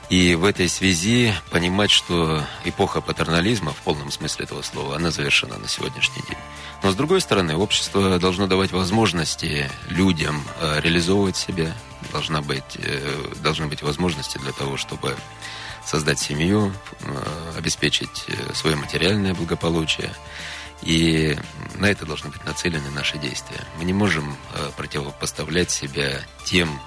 И 0.10 0.36
в 0.36 0.46
этой 0.46 0.70
связи 0.70 1.34
понимать, 1.51 1.91
что 1.91 2.41
эпоха 2.63 3.01
патернализма, 3.01 3.74
в 3.74 3.82
полном 3.82 4.10
смысле 4.10 4.46
этого 4.46 4.62
слова, 4.62 4.96
она 4.96 5.12
завершена 5.12 5.58
на 5.58 5.67
сегодняшний 5.67 6.24
день. 6.29 6.38
Но, 6.82 6.91
с 6.91 6.96
другой 6.96 7.20
стороны, 7.20 7.58
общество 7.58 8.17
должно 8.20 8.48
давать 8.48 8.72
возможности 8.72 9.70
людям 9.89 10.41
э, 10.62 10.79
реализовывать 10.79 11.36
себя. 11.36 11.74
Должна 12.13 12.41
быть, 12.41 12.77
должны 13.41 13.67
быть 13.67 13.82
возможности 13.82 14.38
для 14.38 14.51
того, 14.51 14.75
чтобы 14.75 15.15
создать 15.85 16.19
семью, 16.19 16.73
э, 17.01 17.53
обеспечить 17.57 18.25
э, 18.27 18.53
свое 18.53 18.75
материальное 18.75 19.33
благополучие. 19.33 20.13
И 20.81 21.37
на 21.75 21.85
это 21.85 22.05
должны 22.05 22.29
быть 22.29 22.43
нацелены 22.43 22.89
наши 22.89 23.17
действия. 23.17 23.61
Мы 23.77 23.85
не 23.85 23.93
можем 23.93 24.35
э, 24.53 24.71
противопоставлять 24.75 25.71
себя 25.71 26.21
тем 26.45 26.79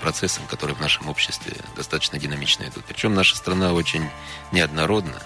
процессам, 0.00 0.44
которые 0.46 0.76
в 0.76 0.80
нашем 0.80 1.08
обществе 1.08 1.52
достаточно 1.74 2.18
динамично 2.18 2.62
идут. 2.64 2.84
Причем 2.86 3.12
наша 3.12 3.36
страна 3.36 3.72
очень 3.72 4.08
неоднородна. 4.52 5.20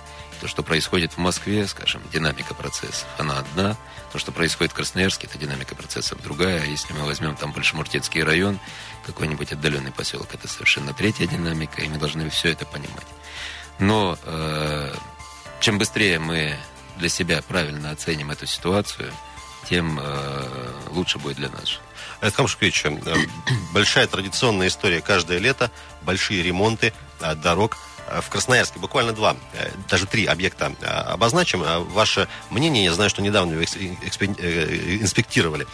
То, 0.45 0.49
что 0.49 0.63
происходит 0.63 1.15
в 1.15 1.17
Москве, 1.17 1.67
скажем, 1.67 2.03
динамика 2.13 2.53
процессов, 2.53 3.07
она 3.17 3.39
одна. 3.39 3.79
То, 4.13 4.19
что 4.19 4.31
происходит 4.31 4.73
в 4.73 4.77
Красноярске, 4.77 5.27
это 5.27 5.39
динамика 5.39 5.75
процессов 5.75 6.21
другая. 6.23 6.61
А 6.61 6.67
если 6.67 6.93
мы 6.93 7.07
возьмем 7.07 7.35
там 7.35 7.51
Большемуртецкий 7.53 8.23
район, 8.23 8.61
какой-нибудь 9.07 9.53
отдаленный 9.53 9.91
поселок, 9.91 10.35
это 10.35 10.47
совершенно 10.47 10.93
третья 10.93 11.27
динамика, 11.27 11.81
и 11.81 11.89
мы 11.89 11.97
должны 11.97 12.29
все 12.29 12.51
это 12.51 12.67
понимать. 12.67 13.07
Но 13.79 14.19
э, 14.23 14.95
чем 15.61 15.79
быстрее 15.79 16.19
мы 16.19 16.59
для 16.99 17.09
себя 17.09 17.41
правильно 17.41 17.93
оценим 17.93 18.31
эту 18.31 18.45
ситуацию, 18.45 19.11
тем 19.67 19.99
э, 19.99 20.73
лучше 20.91 21.19
будет 21.19 21.37
для 21.37 21.49
нас. 21.49 21.81
Александр 22.21 22.51
Шукевич, 22.51 22.85
э, 22.85 23.17
большая 23.73 24.07
традиционная 24.09 24.69
история 24.69 25.01
каждое 25.01 25.39
лето, 25.39 25.71
большие 26.03 26.43
ремонты 26.43 26.93
э, 27.23 27.35
дорог– 27.35 27.79
в 28.21 28.29
Красноярске 28.29 28.79
буквально 28.79 29.13
два, 29.13 29.37
э, 29.53 29.71
даже 29.89 30.07
три 30.07 30.27
объекта 30.27 30.73
э, 30.81 30.87
обозначим. 30.87 31.63
Ваше 31.93 32.29
мнение, 32.51 32.85
я 32.85 32.93
знаю, 32.93 33.11
что 33.11 33.23
недавно 33.23 33.57
вы 33.57 33.65
инспектировали 33.65 35.67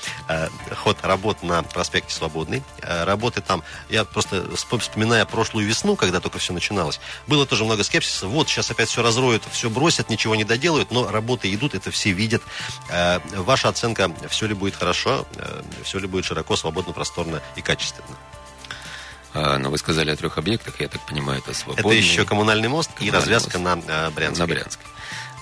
ход 0.76 0.98
работ 1.02 1.42
на 1.42 1.62
проспекте 1.62 2.14
Свободный. 2.14 2.62
Работы 2.82 3.40
там, 3.40 3.62
я 3.88 4.04
просто 4.04 4.44
вспоминая 4.56 5.24
прошлую 5.24 5.66
весну, 5.66 5.96
когда 5.96 6.20
только 6.20 6.38
все 6.38 6.52
начиналось, 6.52 7.00
было 7.26 7.46
тоже 7.46 7.64
много 7.64 7.84
скепсиса. 7.84 8.26
Вот, 8.26 8.48
сейчас 8.48 8.70
опять 8.70 8.88
все 8.88 9.02
разроют, 9.02 9.42
все 9.50 9.70
бросят, 9.70 10.10
ничего 10.10 10.34
не 10.34 10.44
доделают, 10.44 10.90
но 10.90 11.10
работы 11.10 11.52
идут, 11.52 11.74
это 11.74 11.90
все 11.90 12.12
видят. 12.12 12.42
Ваша 13.34 13.68
оценка, 13.68 14.12
все 14.28 14.46
ли 14.46 14.54
будет 14.54 14.76
хорошо, 14.76 15.26
все 15.84 15.98
ли 15.98 16.06
будет 16.06 16.24
широко, 16.24 16.56
свободно, 16.56 16.92
просторно 16.92 17.42
и 17.56 17.62
качественно? 17.62 18.16
А, 19.32 19.58
но 19.58 19.70
вы 19.70 19.78
сказали 19.78 20.10
о 20.10 20.16
трех 20.16 20.38
объектах, 20.38 20.80
я 20.80 20.88
так 20.88 21.04
понимаю, 21.06 21.40
это 21.40 21.54
свободный. 21.54 21.90
Это 21.90 21.94
еще 21.94 22.24
коммунальный 22.24 22.68
мост 22.68 22.90
коммунальный 22.92 23.18
и 23.18 23.20
развязка 23.20 23.58
мост. 23.58 23.86
на 23.86 24.08
э, 24.08 24.10
Брянской. 24.10 24.46
На 24.46 24.52
Брянской. 24.52 24.86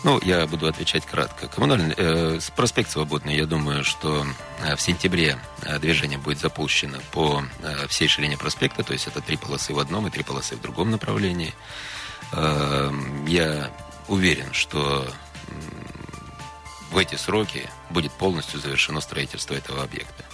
Ну, 0.05 0.21
я 0.23 0.47
буду 0.47 0.69
отвечать 0.69 1.05
кратко. 1.05 1.49
Коммунальный, 1.49 1.95
э, 1.97 2.39
проспект 2.55 2.91
Свободный, 2.91 3.37
я 3.37 3.47
думаю, 3.47 3.85
что 3.85 4.27
э, 4.63 4.77
в 4.77 4.81
сентябре 4.81 5.39
э, 5.63 5.79
движение 5.79 6.19
будет 6.19 6.39
запущено 6.39 6.99
по 7.13 7.43
всей 7.89 8.09
ширине 8.09 8.37
проспекта, 8.37 8.85
то 8.85 8.93
есть 8.93 9.07
это 9.07 9.21
три 9.21 9.37
полосы 9.37 9.75
в 9.75 9.79
одном 9.79 10.07
и 10.07 10.11
три 10.11 10.23
полосы 10.23 10.55
в 10.57 10.61
другом 10.61 10.91
направлении. 10.91 11.55
Э, 12.33 12.93
я 13.27 13.71
уверен, 14.07 14.53
что 14.53 15.07
в 16.91 16.99
эти 16.99 17.17
сроки 17.17 17.69
будет 17.91 18.13
полностью 18.13 18.61
завершено 18.61 19.01
строительство 19.01 19.55
этого 19.55 19.83
объекта. 19.83 20.25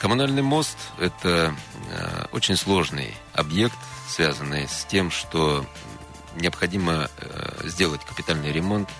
Коммунальный 0.00 0.40
мост– 0.40 0.78
это 0.98 1.54
э, 1.90 2.24
очень 2.32 2.56
сложный 2.56 3.14
объект, 3.34 3.76
связанный 4.08 4.66
с 4.66 4.86
тем, 4.86 5.10
что 5.10 5.66
необходимо 6.36 7.10
э, 7.18 7.68
сделать 7.68 8.00
капитальный 8.06 8.50
ремонт– 8.50 8.88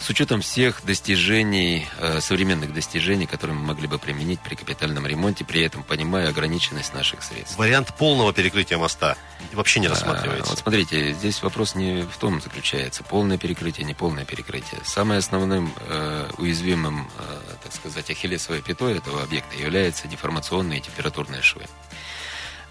с 0.00 0.08
учетом 0.10 0.40
всех 0.40 0.84
достижений, 0.84 1.88
э, 1.98 2.20
современных 2.20 2.72
достижений, 2.72 3.26
которые 3.26 3.56
мы 3.56 3.66
могли 3.66 3.88
бы 3.88 3.98
применить 3.98 4.40
при 4.40 4.54
капитальном 4.54 5.06
ремонте, 5.06 5.44
при 5.44 5.62
этом 5.62 5.82
понимая 5.82 6.28
ограниченность 6.28 6.94
наших 6.94 7.22
средств. 7.22 7.58
Вариант 7.58 7.94
полного 7.96 8.32
перекрытия 8.32 8.78
моста 8.78 9.16
вообще 9.52 9.80
не 9.80 9.88
рассматривается. 9.88 10.46
А, 10.46 10.50
вот 10.50 10.58
смотрите, 10.58 11.12
здесь 11.12 11.42
вопрос 11.42 11.74
не 11.74 12.02
в 12.02 12.16
том 12.16 12.40
заключается, 12.40 13.02
полное 13.02 13.38
перекрытие, 13.38 13.84
не 13.86 13.94
полное 13.94 14.24
перекрытие. 14.24 14.80
Самым 14.84 15.18
основным 15.18 15.74
э, 15.80 16.30
уязвимым, 16.38 17.10
э, 17.18 17.38
так 17.62 17.72
сказать, 17.72 18.08
ахиллесовой 18.10 18.62
пятой 18.62 18.98
этого 18.98 19.22
объекта 19.22 19.56
является 19.56 20.06
деформационные 20.06 20.78
и 20.78 20.82
температурные 20.82 21.42
швы. 21.42 21.62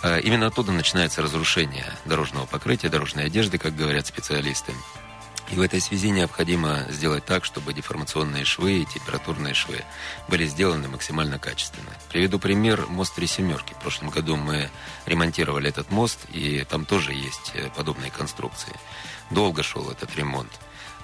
Э, 0.01 0.21
именно 0.21 0.47
оттуда 0.47 0.71
начинается 0.71 1.21
разрушение 1.21 1.91
дорожного 2.05 2.45
покрытия, 2.45 2.89
дорожной 2.89 3.25
одежды, 3.25 3.57
как 3.57 3.75
говорят 3.75 4.07
специалисты. 4.07 4.73
И 5.51 5.55
в 5.55 5.61
этой 5.61 5.79
связи 5.79 6.09
необходимо 6.09 6.85
сделать 6.89 7.25
так, 7.25 7.45
чтобы 7.45 7.73
деформационные 7.73 8.43
швы 8.43 8.79
и 8.79 8.85
температурные 8.85 9.53
швы 9.53 9.83
были 10.27 10.45
сделаны 10.45 10.89
максимально 10.89 11.39
качественно. 11.39 11.89
Приведу 12.09 12.37
пример 12.37 12.85
мост 12.87 13.15
Три 13.15 13.27
Семерки. 13.27 13.73
В 13.73 13.77
прошлом 13.77 14.09
году 14.09 14.35
мы 14.35 14.69
ремонтировали 15.05 15.69
этот 15.69 15.89
мост, 15.89 16.19
и 16.33 16.65
там 16.69 16.85
тоже 16.85 17.13
есть 17.13 17.51
э, 17.53 17.69
подобные 17.75 18.11
конструкции. 18.11 18.73
Долго 19.31 19.63
шел 19.63 19.89
этот 19.89 20.13
ремонт. 20.17 20.51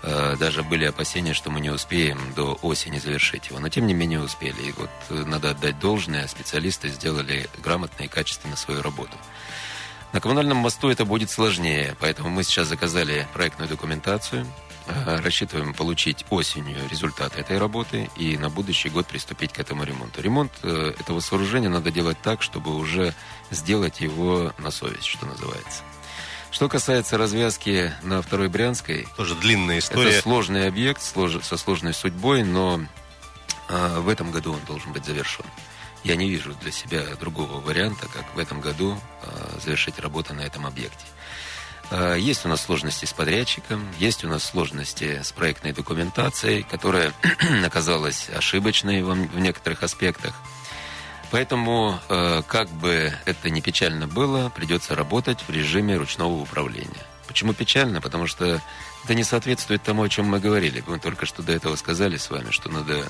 Э, 0.01 0.35
даже 0.37 0.61
были 0.63 0.83
опасения, 0.83 1.33
что 1.33 1.49
мы 1.49 1.61
не 1.61 1.69
успеем 1.69 2.33
до 2.35 2.59
осени 2.61 2.99
завершить 2.99 3.47
его. 3.47 3.59
Но 3.59 3.69
тем 3.69 3.87
не 3.87 3.93
менее 3.93 4.21
успели. 4.21 4.61
И 4.61 4.73
вот 4.73 4.89
э, 5.09 5.23
надо 5.25 5.51
отдать 5.51 5.79
должное, 5.79 6.27
специалисты 6.27 6.89
сделали 6.89 7.49
грамотно 7.63 8.03
и 8.03 8.09
качественно 8.09 8.57
свою 8.57 8.81
работу. 8.81 9.17
На 10.13 10.21
коммунальном 10.21 10.57
мосту 10.57 10.89
это 10.89 11.05
будет 11.05 11.31
сложнее, 11.31 11.97
поэтому 11.99 12.29
мы 12.29 12.43
сейчас 12.43 12.67
заказали 12.67 13.27
проектную 13.33 13.67
документацию, 13.67 14.45
э, 14.85 15.15
рассчитываем 15.21 15.73
получить 15.73 16.23
осенью 16.29 16.77
результаты 16.87 17.39
этой 17.39 17.57
работы 17.57 18.11
и 18.15 18.37
на 18.37 18.51
будущий 18.51 18.89
год 18.89 19.07
приступить 19.07 19.53
к 19.53 19.59
этому 19.59 19.83
ремонту. 19.83 20.21
Ремонт 20.21 20.51
э, 20.61 20.93
этого 20.99 21.19
сооружения 21.19 21.67
надо 21.67 21.89
делать 21.89 22.17
так, 22.21 22.43
чтобы 22.43 22.75
уже 22.75 23.15
сделать 23.49 24.01
его 24.01 24.53
на 24.59 24.69
совесть, 24.69 25.07
что 25.07 25.25
называется. 25.25 25.81
Что 26.51 26.69
касается 26.69 27.17
развязки 27.17 27.91
на 28.03 28.21
Второй 28.21 28.49
Брянской... 28.49 29.07
Тоже 29.17 29.33
длинная 29.33 29.79
история. 29.79 30.11
Это 30.11 30.21
сложный 30.21 30.67
объект 30.67 31.01
со 31.01 31.57
сложной 31.57 31.95
судьбой, 31.95 32.43
но 32.43 32.81
э, 33.67 33.99
в 33.99 34.07
этом 34.07 34.29
году 34.29 34.53
он 34.53 34.59
должен 34.67 34.93
быть 34.93 35.05
завершен 35.05 35.43
я 36.03 36.15
не 36.15 36.29
вижу 36.29 36.53
для 36.61 36.71
себя 36.71 37.03
другого 37.19 37.59
варианта, 37.61 38.07
как 38.07 38.35
в 38.35 38.39
этом 38.39 38.61
году 38.61 38.97
э, 39.21 39.59
завершить 39.63 39.99
работу 39.99 40.33
на 40.33 40.41
этом 40.41 40.65
объекте. 40.65 41.05
Э, 41.91 42.17
есть 42.19 42.45
у 42.45 42.49
нас 42.49 42.61
сложности 42.61 43.05
с 43.05 43.13
подрядчиком, 43.13 43.87
есть 43.99 44.23
у 44.23 44.29
нас 44.29 44.43
сложности 44.43 45.21
с 45.23 45.31
проектной 45.31 45.73
документацией, 45.73 46.63
которая 46.63 47.13
оказалась 47.65 48.29
ошибочной 48.29 49.01
в 49.01 49.39
некоторых 49.39 49.83
аспектах. 49.83 50.33
Поэтому, 51.31 51.99
э, 52.09 52.43
как 52.47 52.69
бы 52.69 53.13
это 53.25 53.49
ни 53.49 53.59
печально 53.59 54.07
было, 54.07 54.49
придется 54.49 54.95
работать 54.95 55.39
в 55.47 55.49
режиме 55.49 55.97
ручного 55.97 56.33
управления. 56.33 57.05
Почему 57.27 57.53
печально? 57.53 58.01
Потому 58.01 58.27
что 58.27 58.61
это 59.03 59.15
не 59.15 59.23
соответствует 59.23 59.81
тому, 59.81 60.03
о 60.03 60.09
чем 60.09 60.27
мы 60.27 60.39
говорили. 60.39 60.83
Мы 60.85 60.99
только 60.99 61.25
что 61.25 61.41
до 61.41 61.51
этого 61.51 61.75
сказали 61.75 62.17
с 62.17 62.29
вами, 62.29 62.51
что 62.51 62.69
надо 62.69 63.05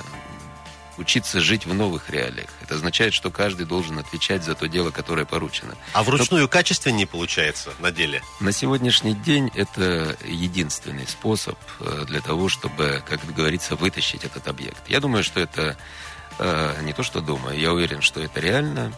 учиться 0.98 1.42
жить 1.42 1.66
в 1.66 1.74
новых 1.74 2.10
реалиях. 2.10 2.50
Это 2.62 2.76
означает, 2.76 3.14
что 3.14 3.32
каждый 3.32 3.66
должен 3.66 4.00
отвечать 4.00 4.44
за 4.44 4.56
то 4.56 4.68
дело, 4.68 4.92
которое 4.92 5.26
поручено. 5.26 5.76
А 5.94 6.04
вручную 6.04 6.44
Но... 6.44 6.48
качественнее 6.48 7.08
получается 7.08 7.72
на 7.80 7.92
деле? 7.92 8.22
На 8.40 8.52
сегодняшний 8.52 9.14
день 9.14 9.52
это 9.56 10.18
единственный 10.24 11.08
способ 11.08 11.58
э, 11.80 12.06
для 12.08 12.22
того, 12.22 12.50
чтобы, 12.50 13.04
как 13.08 13.20
говорится, 13.34 13.76
вытащить 13.76 14.24
этот 14.24 14.48
объект. 14.48 14.88
Я 14.88 15.00
думаю, 15.00 15.24
что 15.24 15.40
это 15.40 15.78
э, 16.40 16.82
не 16.84 16.94
то, 16.94 17.04
что 17.04 17.22
думаю, 17.22 17.60
я 17.60 17.74
уверен, 17.74 18.02
что 18.02 18.22
это 18.22 18.40
реально. 18.40 18.94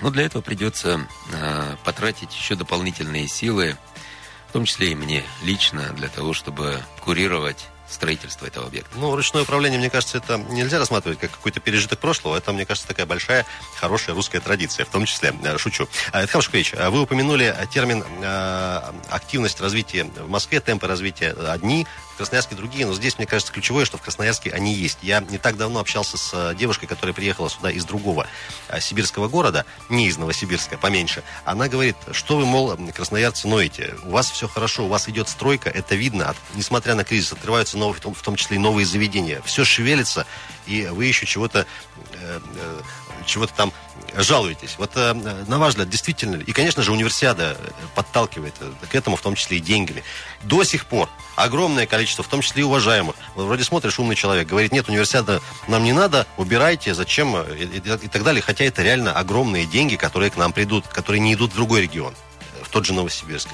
Но 0.00 0.10
для 0.10 0.24
этого 0.24 0.42
придется 0.42 1.06
э, 1.32 1.76
потратить 1.84 2.34
еще 2.34 2.54
дополнительные 2.54 3.26
силы, 3.26 3.76
в 4.48 4.52
том 4.52 4.64
числе 4.64 4.92
и 4.92 4.94
мне 4.94 5.24
лично, 5.42 5.92
для 5.94 6.08
того, 6.08 6.32
чтобы 6.32 6.82
курировать 7.00 7.66
строительства 7.90 8.46
этого 8.46 8.66
объекта. 8.66 8.96
Ну, 8.98 9.14
ручное 9.14 9.42
управление, 9.42 9.78
мне 9.78 9.90
кажется, 9.90 10.18
это 10.18 10.36
нельзя 10.36 10.78
рассматривать 10.78 11.18
как 11.18 11.30
какой-то 11.30 11.60
пережиток 11.60 11.98
прошлого. 11.98 12.36
Это, 12.36 12.52
мне 12.52 12.66
кажется, 12.66 12.88
такая 12.88 13.06
большая, 13.06 13.46
хорошая 13.76 14.14
русская 14.14 14.40
традиция, 14.40 14.84
в 14.84 14.90
том 14.90 15.06
числе, 15.06 15.34
э, 15.42 15.58
шучу. 15.58 15.88
Эдхам 16.12 16.42
Шукевич, 16.42 16.74
э, 16.74 16.88
вы 16.90 17.02
упомянули 17.02 17.54
термин 17.70 18.04
э, 18.22 18.80
активность 19.10 19.60
развития 19.60 20.04
в 20.04 20.28
Москве, 20.28 20.60
темпы 20.60 20.86
развития 20.86 21.30
одни, 21.30 21.86
Красноярске 22.18 22.54
другие, 22.54 22.84
но 22.84 22.94
здесь, 22.94 23.16
мне 23.16 23.26
кажется, 23.26 23.52
ключевое, 23.52 23.84
что 23.84 23.96
в 23.96 24.02
Красноярске 24.02 24.50
они 24.50 24.74
есть. 24.74 24.98
Я 25.02 25.20
не 25.20 25.38
так 25.38 25.56
давно 25.56 25.80
общался 25.80 26.18
с 26.18 26.30
э, 26.34 26.54
девушкой, 26.54 26.86
которая 26.86 27.14
приехала 27.14 27.48
сюда 27.48 27.70
из 27.70 27.84
другого 27.84 28.26
э, 28.68 28.80
сибирского 28.80 29.28
города, 29.28 29.64
не 29.88 30.08
из 30.08 30.18
Новосибирска, 30.18 30.76
поменьше. 30.76 31.22
Она 31.44 31.68
говорит, 31.68 31.96
что 32.12 32.36
вы, 32.36 32.44
мол, 32.44 32.76
красноярцы 32.94 33.48
ноете, 33.48 33.94
у 34.04 34.10
вас 34.10 34.30
все 34.30 34.48
хорошо, 34.48 34.84
у 34.84 34.88
вас 34.88 35.08
идет 35.08 35.28
стройка, 35.28 35.70
это 35.70 35.94
видно, 35.94 36.30
от, 36.30 36.36
несмотря 36.54 36.94
на 36.94 37.04
кризис, 37.04 37.32
открываются 37.32 37.78
новые, 37.78 38.00
в 38.02 38.22
том, 38.22 38.36
числе 38.36 38.56
и 38.56 38.60
новые 38.60 38.84
заведения, 38.84 39.40
все 39.44 39.64
шевелится, 39.64 40.26
и 40.66 40.86
вы 40.86 41.06
еще 41.06 41.24
чего-то 41.24 41.66
э, 42.14 42.40
чего-то 43.26 43.52
там 43.54 43.72
жалуетесь. 44.14 44.76
Вот 44.78 44.92
э, 44.96 45.12
на 45.12 45.58
ваш 45.58 45.70
взгляд, 45.70 45.88
действительно, 45.88 46.36
и, 46.36 46.52
конечно 46.52 46.82
же, 46.82 46.92
универсиада 46.92 47.56
подталкивает 47.94 48.54
к 48.90 48.94
этому, 48.94 49.16
в 49.16 49.20
том 49.20 49.34
числе 49.34 49.58
и 49.58 49.60
деньгами. 49.60 50.02
До 50.42 50.64
сих 50.64 50.86
пор 50.86 51.08
огромное 51.36 51.86
количество, 51.86 52.24
в 52.24 52.28
том 52.28 52.40
числе 52.40 52.62
и 52.62 52.64
уважаемых. 52.64 53.16
Вроде 53.34 53.64
смотришь, 53.64 53.98
умный 53.98 54.16
человек, 54.16 54.48
говорит, 54.48 54.72
нет, 54.72 54.88
универсиада 54.88 55.40
нам 55.66 55.84
не 55.84 55.92
надо, 55.92 56.26
убирайте, 56.36 56.94
зачем, 56.94 57.36
и, 57.36 57.64
и, 57.64 57.78
и 57.78 58.08
так 58.08 58.22
далее. 58.22 58.42
Хотя 58.42 58.64
это 58.64 58.82
реально 58.82 59.12
огромные 59.12 59.66
деньги, 59.66 59.96
которые 59.96 60.30
к 60.30 60.36
нам 60.36 60.52
придут, 60.52 60.86
которые 60.88 61.20
не 61.20 61.34
идут 61.34 61.52
в 61.52 61.54
другой 61.54 61.82
регион 61.82 62.14
в 62.62 62.70
тот 62.70 62.84
же 62.84 62.92
Новосибирск. 62.92 63.48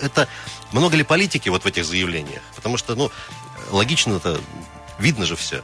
Это 0.00 0.28
много 0.72 0.96
ли 0.96 1.02
политики 1.02 1.48
вот 1.48 1.62
в 1.62 1.66
этих 1.66 1.84
заявлениях? 1.84 2.42
Потому 2.54 2.76
что, 2.76 2.94
ну, 2.94 3.10
логично 3.70 4.16
это 4.16 4.38
видно 4.98 5.24
же 5.24 5.36
все. 5.36 5.62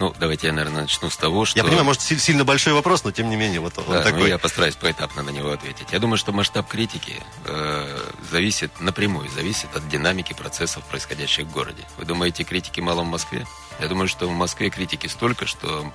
Ну, 0.00 0.12
давайте 0.18 0.48
я, 0.48 0.52
наверное, 0.52 0.82
начну 0.82 1.08
с 1.08 1.16
того, 1.16 1.44
что... 1.44 1.58
Я 1.58 1.64
понимаю, 1.64 1.84
может, 1.84 2.02
сильно 2.02 2.44
большой 2.44 2.72
вопрос, 2.72 3.04
но 3.04 3.12
тем 3.12 3.30
не 3.30 3.36
менее, 3.36 3.60
вот 3.60 3.78
он 3.78 3.84
да, 3.88 4.02
такой. 4.02 4.20
Ну, 4.20 4.26
я 4.26 4.38
постараюсь 4.38 4.74
поэтапно 4.74 5.22
на 5.22 5.30
него 5.30 5.50
ответить. 5.50 5.88
Я 5.92 5.98
думаю, 6.00 6.18
что 6.18 6.32
масштаб 6.32 6.68
критики 6.68 7.22
э, 7.44 7.98
зависит 8.30 8.80
напрямую, 8.80 9.30
зависит 9.30 9.74
от 9.74 9.88
динамики 9.88 10.32
процессов, 10.32 10.82
происходящих 10.84 11.46
в 11.46 11.52
городе. 11.52 11.82
Вы 11.96 12.04
думаете, 12.04 12.42
критики 12.44 12.80
мало 12.80 13.02
в 13.02 13.06
Москве? 13.06 13.46
Я 13.78 13.88
думаю, 13.88 14.08
что 14.08 14.26
в 14.26 14.32
Москве 14.32 14.70
критики 14.70 15.06
столько, 15.06 15.46
что 15.46 15.92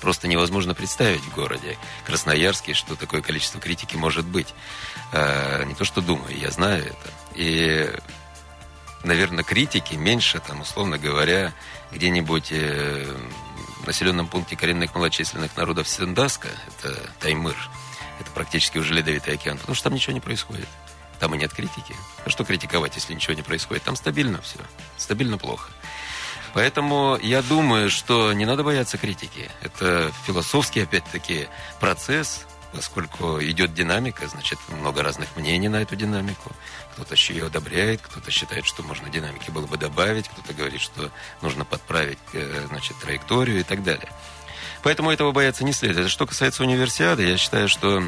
просто 0.00 0.28
невозможно 0.28 0.74
представить 0.74 1.22
в 1.22 1.34
городе 1.34 1.78
Красноярске, 2.04 2.74
что 2.74 2.96
такое 2.96 3.22
количество 3.22 3.60
критики 3.60 3.96
может 3.96 4.24
быть. 4.24 4.54
Э, 5.12 5.64
не 5.64 5.74
то, 5.74 5.84
что 5.84 6.00
думаю, 6.00 6.36
я 6.38 6.50
знаю 6.50 6.84
это. 6.84 7.12
И 7.34 7.92
наверное, 9.04 9.44
критики 9.44 9.94
меньше, 9.94 10.40
там, 10.40 10.60
условно 10.60 10.98
говоря, 10.98 11.52
где-нибудь 11.92 12.48
э, 12.50 13.16
в 13.82 13.86
населенном 13.86 14.26
пункте 14.26 14.56
коренных 14.56 14.94
малочисленных 14.94 15.56
народов 15.56 15.88
Сендаска, 15.88 16.48
это 16.68 16.98
Таймыр, 17.20 17.56
это 18.20 18.30
практически 18.30 18.78
уже 18.78 18.94
ледовитый 18.94 19.34
океан, 19.34 19.58
потому 19.58 19.74
что 19.74 19.84
там 19.84 19.94
ничего 19.94 20.12
не 20.12 20.20
происходит. 20.20 20.68
Там 21.18 21.34
и 21.34 21.38
нет 21.38 21.52
критики. 21.52 21.94
А 22.24 22.30
что 22.30 22.44
критиковать, 22.44 22.94
если 22.96 23.14
ничего 23.14 23.34
не 23.34 23.42
происходит? 23.42 23.84
Там 23.84 23.96
стабильно 23.96 24.40
все. 24.42 24.58
Стабильно 24.98 25.38
плохо. 25.38 25.70
Поэтому 26.52 27.18
я 27.22 27.42
думаю, 27.42 27.90
что 27.90 28.32
не 28.32 28.46
надо 28.46 28.64
бояться 28.64 28.98
критики. 28.98 29.50
Это 29.62 30.12
философский, 30.26 30.80
опять-таки, 30.80 31.48
процесс, 31.80 32.46
поскольку 32.72 33.42
идет 33.42 33.74
динамика, 33.74 34.26
значит, 34.28 34.58
много 34.68 35.02
разных 35.02 35.34
мнений 35.36 35.68
на 35.68 35.82
эту 35.82 35.96
динамику. 35.96 36.52
Кто-то 36.92 37.14
ее 37.14 37.46
одобряет, 37.46 38.00
кто-то 38.02 38.30
считает, 38.30 38.66
что 38.66 38.82
можно 38.82 39.08
динамики 39.08 39.50
было 39.50 39.66
бы 39.66 39.76
добавить, 39.76 40.28
кто-то 40.28 40.52
говорит, 40.54 40.80
что 40.80 41.10
нужно 41.42 41.64
подправить, 41.64 42.18
э, 42.32 42.66
значит, 42.68 42.96
траекторию 42.98 43.60
и 43.60 43.62
так 43.62 43.82
далее. 43.82 44.10
Поэтому 44.82 45.10
этого 45.10 45.32
бояться 45.32 45.64
не 45.64 45.72
следует. 45.72 46.10
Что 46.10 46.26
касается 46.26 46.62
универсиады, 46.62 47.24
я 47.24 47.36
считаю, 47.36 47.68
что 47.68 48.04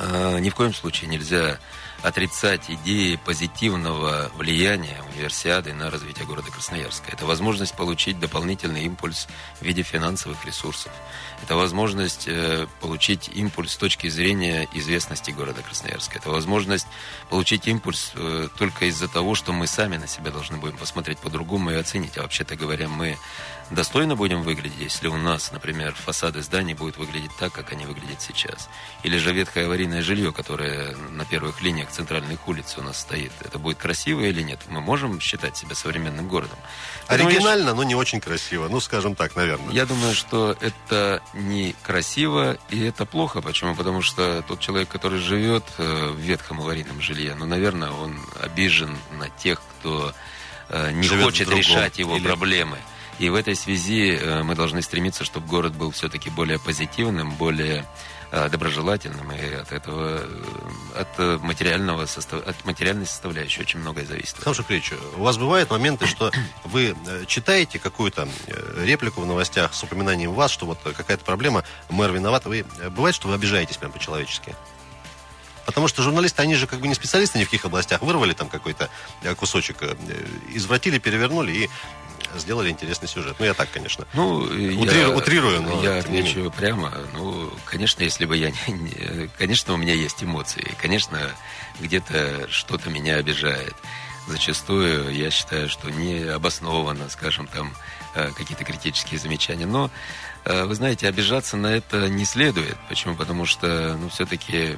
ни 0.00 0.50
в 0.50 0.54
коем 0.54 0.74
случае 0.74 1.10
нельзя 1.10 1.58
отрицать 2.02 2.70
идеи 2.70 3.16
позитивного 3.16 4.30
влияния 4.36 5.02
универсиады 5.12 5.72
на 5.72 5.90
развитие 5.90 6.26
города 6.26 6.50
Красноярска. 6.50 7.10
Это 7.10 7.26
возможность 7.26 7.74
получить 7.74 8.20
дополнительный 8.20 8.84
импульс 8.84 9.26
в 9.60 9.62
виде 9.62 9.82
финансовых 9.82 10.44
ресурсов. 10.44 10.92
Это 11.42 11.56
возможность 11.56 12.28
э, 12.28 12.66
получить 12.80 13.28
импульс 13.34 13.72
с 13.72 13.76
точки 13.76 14.08
зрения 14.08 14.68
известности 14.74 15.30
города 15.30 15.62
Красноярска. 15.62 16.18
Это 16.18 16.30
возможность 16.30 16.86
получить 17.28 17.66
импульс 17.66 18.12
э, 18.14 18.48
только 18.56 18.86
из-за 18.86 19.08
того, 19.08 19.34
что 19.34 19.52
мы 19.52 19.66
сами 19.66 19.96
на 19.96 20.06
себя 20.06 20.30
должны 20.30 20.58
будем 20.58 20.76
посмотреть 20.76 21.18
по-другому 21.18 21.70
и 21.70 21.74
оценить. 21.74 22.18
А 22.18 22.22
вообще-то 22.22 22.56
говоря, 22.56 22.88
мы 22.88 23.16
достойно 23.70 24.16
будем 24.16 24.42
выглядеть, 24.42 24.78
если 24.78 25.08
у 25.08 25.16
нас, 25.16 25.52
например, 25.52 25.94
фасады 25.94 26.42
зданий 26.42 26.74
будут 26.74 26.96
выглядеть 26.96 27.30
так, 27.38 27.52
как 27.52 27.72
они 27.72 27.86
выглядят 27.86 28.20
сейчас. 28.22 28.68
Или 29.02 29.18
же 29.18 29.32
ветхое 29.32 29.66
аварийное 29.66 30.02
жилье, 30.02 30.32
которое 30.32 30.96
на 31.10 31.24
первых 31.24 31.62
линиях 31.62 31.90
центральных 31.90 32.46
улиц 32.48 32.76
у 32.78 32.82
нас 32.82 33.00
стоит. 33.00 33.32
Это 33.40 33.58
будет 33.58 33.78
красиво 33.78 34.20
или 34.20 34.42
нет? 34.42 34.60
Мы 34.68 34.80
можем 34.80 35.20
считать 35.20 35.56
себя 35.56 35.74
современным 35.74 36.28
городом. 36.28 36.58
Оригинально, 37.08 37.74
но 37.74 37.82
не 37.82 37.94
очень 37.94 38.20
красиво. 38.20 38.68
Ну, 38.68 38.80
скажем 38.80 39.14
так, 39.14 39.36
наверное. 39.36 39.72
Я 39.72 39.86
думаю, 39.86 40.14
что 40.14 40.56
это 40.60 41.22
не 41.34 41.74
красиво 41.82 42.58
и 42.70 42.80
это 42.84 43.04
плохо. 43.04 43.40
Почему? 43.42 43.74
Потому 43.74 44.02
что 44.02 44.42
тот 44.46 44.60
человек, 44.60 44.88
который 44.88 45.18
живет 45.18 45.64
э, 45.78 46.10
в 46.10 46.18
ветхом 46.18 46.60
аварийном 46.60 47.00
жилье, 47.00 47.34
ну, 47.34 47.46
наверное, 47.46 47.90
он 47.90 48.18
обижен 48.40 48.96
на 49.18 49.28
тех, 49.28 49.60
кто 49.60 50.12
э, 50.68 50.92
не 50.92 51.02
живет 51.02 51.24
хочет 51.24 51.50
решать 51.50 51.98
его 51.98 52.16
или... 52.16 52.24
проблемы. 52.24 52.78
И 53.18 53.30
в 53.30 53.34
этой 53.34 53.56
связи 53.56 54.10
э, 54.10 54.42
мы 54.42 54.54
должны 54.54 54.82
стремиться, 54.82 55.24
чтобы 55.24 55.46
город 55.46 55.74
был 55.74 55.90
все-таки 55.90 56.28
более 56.28 56.58
позитивным, 56.58 57.30
более 57.32 57.86
э, 58.30 58.50
доброжелательным, 58.50 59.32
и 59.32 59.54
от 59.54 59.72
этого, 59.72 60.20
э, 60.20 61.00
от 61.00 61.42
материального 61.42 62.02
от 62.04 62.64
материальной 62.66 63.06
составляющей 63.06 63.62
очень 63.62 63.80
многое 63.80 64.04
зависит. 64.04 64.34
Александр 64.34 64.58
Шукревич, 64.58 64.92
у 65.16 65.22
вас 65.22 65.38
бывают 65.38 65.70
моменты, 65.70 66.06
что 66.06 66.30
вы 66.64 66.94
читаете 67.26 67.78
какую-то 67.78 68.28
реплику 68.82 69.22
в 69.22 69.26
новостях 69.26 69.72
с 69.72 69.82
упоминанием 69.82 70.34
вас, 70.34 70.50
что 70.50 70.66
вот 70.66 70.78
какая-то 70.82 71.24
проблема, 71.24 71.64
мэр 71.88 72.12
виноват, 72.12 72.44
вы 72.44 72.66
бывает, 72.90 73.14
что 73.14 73.28
вы 73.28 73.34
обижаетесь 73.34 73.78
прям 73.78 73.92
по-человечески? 73.92 74.54
Потому 75.64 75.88
что 75.88 76.02
журналисты, 76.02 76.42
они 76.42 76.54
же 76.54 76.68
как 76.68 76.78
бы 76.80 76.86
не 76.86 76.94
специалисты 76.94 77.40
ни 77.40 77.44
в 77.44 77.46
каких 77.46 77.64
областях. 77.64 78.00
Вырвали 78.00 78.34
там 78.34 78.48
какой-то 78.48 78.88
кусочек, 79.36 79.78
извратили, 80.54 81.00
перевернули 81.00 81.50
и 81.50 81.70
сделали 82.36 82.70
интересный 82.70 83.08
сюжет. 83.08 83.36
Ну, 83.38 83.44
я 83.44 83.54
так, 83.54 83.70
конечно. 83.70 84.06
Ну, 84.14 84.38
Утрирую, 84.38 85.10
я, 85.10 85.10
утрирую, 85.10 85.62
но... 85.62 85.82
Я 85.82 85.98
отвечу 85.98 86.52
прямо. 86.56 86.92
Ну, 87.14 87.50
конечно, 87.64 88.02
если 88.02 88.24
бы 88.24 88.36
я... 88.36 88.50
Не, 88.68 89.28
конечно, 89.38 89.74
у 89.74 89.76
меня 89.76 89.94
есть 89.94 90.22
эмоции. 90.22 90.74
Конечно, 90.80 91.18
где-то 91.80 92.46
что-то 92.50 92.90
меня 92.90 93.16
обижает. 93.16 93.74
Зачастую 94.26 95.14
я 95.14 95.30
считаю, 95.30 95.68
что 95.68 95.88
не 95.90 96.24
обоснованно, 96.24 97.08
скажем, 97.08 97.46
там, 97.46 97.72
э, 98.14 98.30
какие-то 98.36 98.64
критические 98.64 99.20
замечания. 99.20 99.66
Но, 99.66 99.90
э, 100.44 100.64
вы 100.64 100.74
знаете, 100.74 101.06
обижаться 101.06 101.56
на 101.56 101.68
это 101.68 102.08
не 102.08 102.24
следует. 102.24 102.76
Почему? 102.88 103.14
Потому 103.14 103.46
что, 103.46 103.96
ну, 104.00 104.08
все-таки 104.08 104.76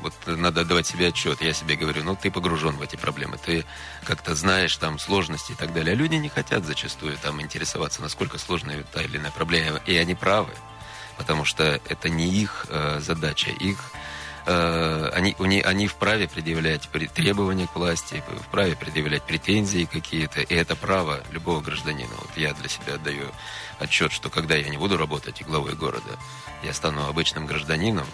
вот 0.00 0.14
надо 0.26 0.62
отдавать 0.62 0.86
себе 0.86 1.08
отчет. 1.08 1.40
Я 1.42 1.52
себе 1.52 1.76
говорю, 1.76 2.04
ну, 2.04 2.16
ты 2.16 2.30
погружен 2.30 2.76
в 2.76 2.82
эти 2.82 2.96
проблемы, 2.96 3.38
ты 3.38 3.64
как-то 4.04 4.34
знаешь 4.34 4.76
там 4.76 4.98
сложности 4.98 5.52
и 5.52 5.54
так 5.54 5.72
далее. 5.72 5.92
А 5.92 5.96
люди 5.96 6.16
не 6.16 6.28
хотят 6.28 6.64
зачастую 6.64 7.16
там 7.18 7.40
интересоваться, 7.40 8.02
насколько 8.02 8.38
сложная 8.38 8.82
та 8.92 9.02
или 9.02 9.18
иная 9.18 9.30
проблема. 9.30 9.80
И 9.86 9.96
они 9.96 10.14
правы, 10.14 10.52
потому 11.16 11.44
что 11.44 11.80
это 11.88 12.08
не 12.08 12.28
их 12.28 12.66
э, 12.68 13.00
задача, 13.00 13.50
их 13.50 13.78
э, 14.46 15.10
они, 15.14 15.36
они, 15.38 15.60
они 15.60 15.86
вправе 15.86 16.28
предъявлять 16.28 16.88
требования 17.14 17.66
к 17.66 17.76
власти, 17.76 18.22
вправе 18.48 18.76
предъявлять 18.76 19.22
претензии 19.24 19.88
какие-то, 19.90 20.40
и 20.40 20.54
это 20.54 20.76
право 20.76 21.20
любого 21.30 21.60
гражданина. 21.60 22.12
Вот 22.16 22.36
я 22.36 22.54
для 22.54 22.68
себя 22.68 22.94
отдаю 22.94 23.26
отчет, 23.78 24.12
что 24.12 24.30
когда 24.30 24.54
я 24.56 24.68
не 24.68 24.76
буду 24.76 24.96
работать 24.96 25.42
главой 25.42 25.74
города, 25.74 26.18
я 26.62 26.72
стану 26.72 27.06
обычным 27.06 27.46
гражданином, 27.46 28.06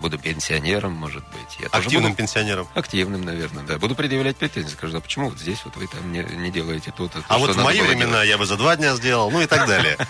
буду 0.00 0.18
пенсионером, 0.18 0.92
может 0.92 1.24
быть. 1.28 1.58
Я 1.58 1.66
активным 1.68 2.12
буду... 2.12 2.16
пенсионером? 2.16 2.68
Активным, 2.74 3.22
наверное, 3.22 3.64
да. 3.64 3.78
Буду 3.78 3.94
предъявлять 3.94 4.36
претензии. 4.36 4.74
Скажу, 4.74 4.96
а 4.96 5.00
почему 5.00 5.30
вот 5.30 5.38
здесь 5.38 5.60
вот 5.64 5.76
вы 5.76 5.86
там 5.86 6.12
не, 6.12 6.22
не 6.22 6.50
делаете 6.50 6.92
то-то? 6.96 7.22
А 7.28 7.38
вот 7.38 7.54
в 7.54 7.62
мои 7.62 7.80
времена 7.80 8.12
делать? 8.12 8.28
я 8.28 8.38
бы 8.38 8.46
за 8.46 8.56
два 8.56 8.76
дня 8.76 8.94
сделал, 8.96 9.30
ну 9.30 9.40
и 9.40 9.46
так 9.46 9.66
далее. 9.66 9.96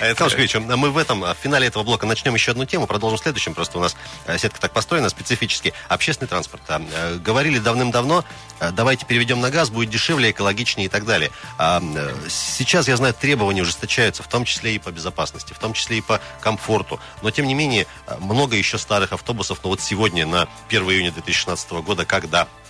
Александр 0.00 0.32
Шкевич, 0.32 0.54
мы 0.54 0.90
в 0.90 0.98
этом, 0.98 1.20
в 1.20 1.36
финале 1.42 1.66
этого 1.66 1.82
блока 1.82 2.06
начнем 2.06 2.34
еще 2.34 2.52
одну 2.52 2.64
тему, 2.64 2.86
продолжим 2.86 3.18
в 3.18 3.22
следующем. 3.22 3.54
Просто 3.54 3.78
у 3.78 3.80
нас 3.80 3.96
э, 4.26 4.38
сетка 4.38 4.60
так 4.60 4.72
построена 4.72 5.08
специфически. 5.08 5.72
Общественный 5.88 6.28
транспорт. 6.28 6.62
Э, 6.68 7.16
говорили 7.16 7.58
давным-давно, 7.58 8.24
э, 8.60 8.70
давайте 8.72 9.06
переведем 9.06 9.40
на 9.40 9.50
газ, 9.50 9.70
будет 9.70 9.90
дешевле, 9.90 10.30
экологичнее 10.30 10.86
и 10.86 10.88
так 10.88 11.04
далее. 11.04 11.30
А, 11.58 11.82
сейчас, 12.28 12.88
я 12.88 12.96
знаю, 12.96 13.14
требования 13.14 13.62
ужесточаются, 13.62 14.22
в 14.22 14.28
том 14.28 14.44
числе 14.44 14.74
и 14.74 14.78
по 14.78 14.90
безопасности, 14.90 15.52
в 15.52 15.58
том 15.58 15.72
числе 15.72 15.98
и 15.98 16.00
по 16.00 16.20
комфорту. 16.40 17.00
Но, 17.22 17.30
тем 17.30 17.46
не 17.46 17.54
менее, 17.54 17.86
много 18.20 18.56
еще 18.56 18.78
старых 18.78 19.12
автобусов. 19.12 19.60
Но 19.62 19.70
вот 19.70 19.80
сегодня, 19.80 20.26
на 20.26 20.48
1 20.68 20.82
июня 20.90 21.12
2016 21.12 21.70
года, 21.72 22.04
когда 22.04 22.46
Э, 22.46 22.63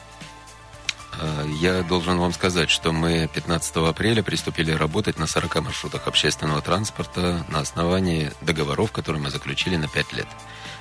я 1.60 1.82
должен 1.82 2.18
вам 2.18 2.32
сказать, 2.32 2.70
что 2.70 2.92
мы 2.92 3.28
15 3.32 3.76
апреля 3.76 4.22
приступили 4.22 4.70
работать 4.70 5.18
на 5.18 5.26
40 5.26 5.62
маршрутах 5.62 6.06
общественного 6.06 6.60
транспорта 6.62 7.44
на 7.48 7.60
основании 7.60 8.32
договоров, 8.40 8.92
которые 8.92 9.22
мы 9.22 9.30
заключили 9.30 9.76
на 9.76 9.88
5 9.88 10.12
лет. 10.12 10.28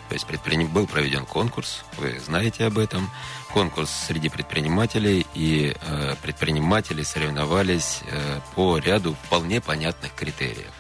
То 0.10 0.16
есть 0.16 0.28
предприним... 0.28 0.68
был 0.68 0.86
проведен 0.86 1.26
конкурс, 1.26 1.84
вы 1.98 2.20
знаете 2.20 2.66
об 2.66 2.78
этом. 2.78 3.10
Конкурс 3.52 3.90
среди 3.90 4.30
предпринимателей, 4.30 5.26
и 5.34 5.76
э, 5.80 6.16
предприниматели 6.22 7.04
соревновались 7.04 8.02
э, 8.06 8.40
по 8.56 8.78
ряду 8.78 9.16
вполне 9.24 9.62
понятных 9.62 10.14
критериев. 10.14 10.72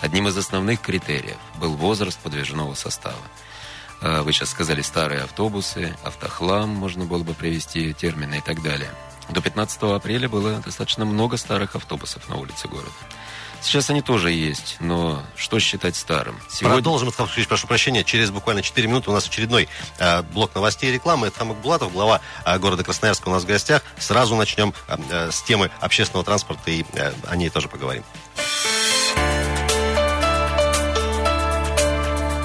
Одним 0.00 0.28
из 0.28 0.36
основных 0.36 0.80
критериев 0.80 1.38
был 1.56 1.74
возраст 1.74 2.18
подвижного 2.20 2.74
состава. 2.74 3.16
А, 4.00 4.22
вы 4.22 4.32
сейчас 4.32 4.50
сказали 4.50 4.82
старые 4.82 5.22
автобусы, 5.22 5.96
автохлам, 6.04 6.70
можно 6.70 7.04
было 7.04 7.22
бы 7.22 7.34
привести 7.34 7.92
термины 7.92 8.38
и 8.38 8.40
так 8.40 8.62
далее. 8.62 8.90
До 9.30 9.40
15 9.40 9.82
апреля 9.82 10.28
было 10.28 10.60
достаточно 10.60 11.04
много 11.04 11.36
старых 11.36 11.74
автобусов 11.76 12.28
на 12.28 12.36
улице 12.36 12.68
города. 12.68 12.90
Сейчас 13.60 13.90
они 13.90 14.02
тоже 14.02 14.30
есть, 14.30 14.76
но 14.78 15.22
что 15.34 15.58
считать 15.58 15.96
старым? 15.96 16.38
Сегодня... 16.48 16.76
Продолжим, 16.76 17.08
Михаил 17.08 17.28
прошу 17.48 17.66
прощения. 17.66 18.04
Через 18.04 18.30
буквально 18.30 18.62
4 18.62 18.86
минуты 18.86 19.10
у 19.10 19.12
нас 19.12 19.26
очередной 19.26 19.68
э, 19.98 20.22
блок 20.22 20.54
новостей 20.54 20.90
и 20.90 20.92
рекламы. 20.92 21.26
Это 21.26 21.40
Хамак 21.40 21.56
Булатов, 21.58 21.92
глава 21.92 22.20
э, 22.46 22.58
города 22.58 22.84
Красноярска 22.84 23.28
у 23.28 23.32
нас 23.32 23.42
в 23.42 23.46
гостях. 23.46 23.82
Сразу 23.98 24.36
начнем 24.36 24.72
э, 24.86 25.30
с 25.32 25.42
темы 25.42 25.72
общественного 25.80 26.24
транспорта 26.24 26.70
и 26.70 26.84
э, 26.94 27.12
о 27.26 27.36
ней 27.36 27.50
тоже 27.50 27.68
поговорим. 27.68 28.04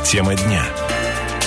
Тема 0.04 0.36
дня 0.36 0.66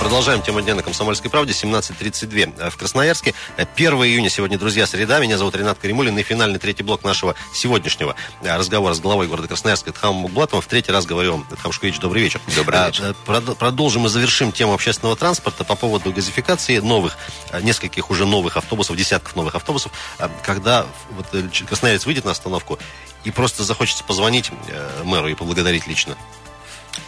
Продолжаем 0.00 0.42
тему 0.42 0.60
дня 0.60 0.76
на 0.76 0.82
Комсомольской 0.84 1.28
правде. 1.28 1.52
17.32 1.52 2.54
э, 2.56 2.70
в 2.70 2.76
Красноярске. 2.76 3.34
1 3.56 3.92
июня 3.94 4.30
сегодня, 4.30 4.56
друзья, 4.56 4.86
среда. 4.86 5.18
Меня 5.18 5.36
зовут 5.36 5.56
Ренат 5.56 5.78
Каримулин. 5.78 6.16
И 6.18 6.22
финальный 6.22 6.60
третий 6.60 6.84
блок 6.84 7.02
нашего 7.02 7.34
сегодняшнего 7.52 8.14
э, 8.42 8.56
разговора 8.56 8.94
с 8.94 9.00
главой 9.00 9.26
города 9.26 9.48
Красноярска 9.48 9.90
Эдхамом 9.90 10.22
Муглатовым. 10.22 10.62
В 10.62 10.68
третий 10.68 10.92
раз 10.92 11.04
говорю 11.04 11.32
вам, 11.32 11.46
Эдхам 11.50 11.72
Шукевич, 11.72 11.98
добрый 11.98 12.22
вечер. 12.22 12.40
Добрый 12.54 12.86
вечер. 12.86 13.16
Э, 13.26 13.40
продолжим 13.54 14.06
и 14.06 14.08
завершим 14.08 14.52
тему 14.52 14.74
общественного 14.74 15.16
транспорта 15.16 15.64
по 15.64 15.74
поводу 15.74 16.12
газификации 16.12 16.78
новых, 16.78 17.18
нескольких 17.60 18.10
уже 18.10 18.24
новых 18.24 18.56
автобусов, 18.56 18.96
десятков 18.96 19.34
новых 19.34 19.56
автобусов. 19.56 19.90
Когда 20.44 20.86
вот 21.10 21.26
красноярец 21.68 22.06
выйдет 22.06 22.24
на 22.24 22.30
остановку 22.30 22.78
и 23.24 23.32
просто 23.32 23.64
захочется 23.64 24.04
позвонить 24.04 24.52
мэру 25.02 25.28
и 25.28 25.34
поблагодарить 25.34 25.88
лично. 25.88 26.16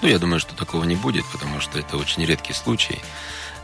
Ну, 0.02 0.08
я 0.08 0.18
думаю, 0.18 0.40
что 0.40 0.54
такого 0.54 0.84
не 0.84 0.96
будет, 0.96 1.24
потому 1.26 1.60
что 1.60 1.78
это 1.78 1.96
очень 1.96 2.24
редкий 2.24 2.52
случай. 2.52 3.00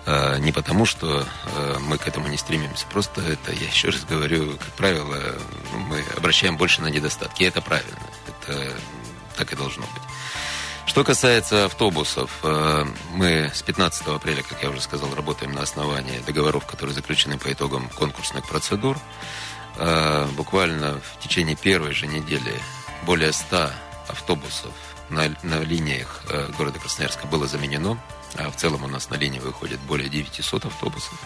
А, 0.06 0.38
не 0.38 0.52
потому, 0.52 0.86
что 0.86 1.26
а, 1.46 1.78
мы 1.80 1.98
к 1.98 2.06
этому 2.06 2.28
не 2.28 2.36
стремимся. 2.36 2.86
Просто 2.86 3.20
это, 3.20 3.52
я 3.52 3.66
еще 3.66 3.88
раз 3.88 4.04
говорю, 4.04 4.52
как 4.56 4.72
правило, 4.74 5.16
мы 5.88 6.04
обращаем 6.16 6.56
больше 6.56 6.80
на 6.80 6.86
недостатки. 6.86 7.42
И 7.42 7.46
это 7.46 7.60
правильно. 7.60 7.98
Это 8.28 8.72
так 9.36 9.52
и 9.52 9.56
должно 9.56 9.82
быть. 9.82 10.02
Что 10.86 11.02
касается 11.02 11.64
автобусов, 11.64 12.30
а, 12.44 12.86
мы 13.14 13.50
с 13.52 13.62
15 13.62 14.06
апреля, 14.08 14.44
как 14.44 14.62
я 14.62 14.70
уже 14.70 14.80
сказал, 14.80 15.12
работаем 15.12 15.52
на 15.52 15.62
основании 15.62 16.20
договоров, 16.20 16.66
которые 16.66 16.94
заключены 16.94 17.36
по 17.36 17.52
итогам 17.52 17.88
конкурсных 17.90 18.46
процедур. 18.46 18.96
Буквально 20.36 21.02
в 21.02 21.22
течение 21.22 21.54
первой 21.54 21.92
же 21.92 22.06
недели 22.06 22.54
более 23.02 23.30
100 23.30 23.70
автобусов 24.08 24.72
на, 25.10 25.34
на 25.42 25.60
линиях 25.62 26.22
э, 26.28 26.50
города 26.56 26.78
Красноярска 26.78 27.26
было 27.26 27.46
заменено. 27.46 27.98
А 28.34 28.50
в 28.50 28.56
целом 28.56 28.84
у 28.84 28.88
нас 28.88 29.08
на 29.08 29.14
линии 29.14 29.38
выходит 29.38 29.80
более 29.80 30.08
900 30.08 30.66
автобусов. 30.66 31.18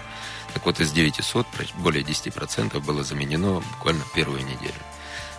Так 0.55 0.65
вот, 0.65 0.81
из 0.81 0.93
900 0.93 1.47
более 1.77 2.05
10% 2.05 2.79
было 2.81 3.03
заменено 3.03 3.61
буквально 3.61 4.05
в 4.05 4.13
первую 4.13 4.45
неделю. 4.45 4.75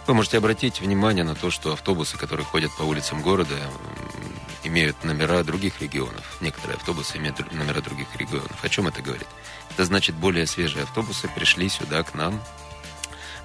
Вы 0.07 0.15
можете 0.15 0.37
обратить 0.37 0.81
внимание 0.81 1.23
на 1.23 1.35
то, 1.35 1.51
что 1.51 1.73
автобусы, 1.73 2.17
которые 2.17 2.45
ходят 2.45 2.71
по 2.75 2.83
улицам 2.83 3.21
города, 3.21 3.55
имеют 4.63 5.03
номера 5.03 5.43
других 5.43 5.79
регионов. 5.81 6.37
Некоторые 6.41 6.77
автобусы 6.77 7.17
имеют 7.17 7.39
номера 7.53 7.81
других 7.81 8.07
регионов. 8.15 8.63
О 8.63 8.69
чем 8.69 8.87
это 8.87 9.01
говорит? 9.01 9.27
Это 9.69 9.85
значит, 9.85 10.15
более 10.15 10.47
свежие 10.47 10.83
автобусы 10.83 11.27
пришли 11.29 11.69
сюда, 11.69 12.03
к 12.03 12.13
нам, 12.15 12.41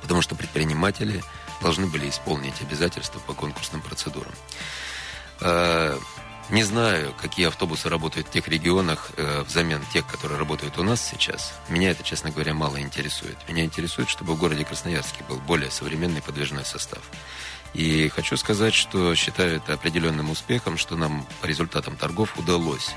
потому 0.00 0.22
что 0.22 0.34
предприниматели 0.34 1.22
должны 1.60 1.86
были 1.86 2.08
исполнить 2.08 2.60
обязательства 2.60 3.18
по 3.20 3.34
конкурсным 3.34 3.80
процедурам. 3.82 4.32
Э, 5.40 5.98
не 6.48 6.62
знаю, 6.62 7.12
какие 7.20 7.48
автобусы 7.48 7.88
работают 7.88 8.28
в 8.28 8.30
тех 8.30 8.46
регионах 8.46 9.10
э, 9.16 9.42
взамен 9.42 9.82
тех, 9.92 10.06
которые 10.06 10.38
работают 10.38 10.78
у 10.78 10.84
нас 10.84 11.04
сейчас. 11.04 11.52
Меня 11.68 11.90
это, 11.90 12.04
честно 12.04 12.30
говоря, 12.30 12.54
мало 12.54 12.80
интересует. 12.80 13.36
Меня 13.48 13.64
интересует, 13.64 14.08
чтобы 14.08 14.34
в 14.34 14.38
городе 14.38 14.64
Красноярске 14.64 15.24
был 15.28 15.38
более 15.38 15.72
современный 15.72 16.22
подвижной 16.22 16.64
состав. 16.64 17.02
И 17.74 18.08
хочу 18.10 18.36
сказать, 18.36 18.74
что 18.74 19.12
считаю 19.16 19.56
это 19.56 19.72
определенным 19.72 20.30
успехом, 20.30 20.78
что 20.78 20.96
нам 20.96 21.26
по 21.40 21.46
результатам 21.46 21.96
торгов 21.96 22.38
удалось 22.38 22.94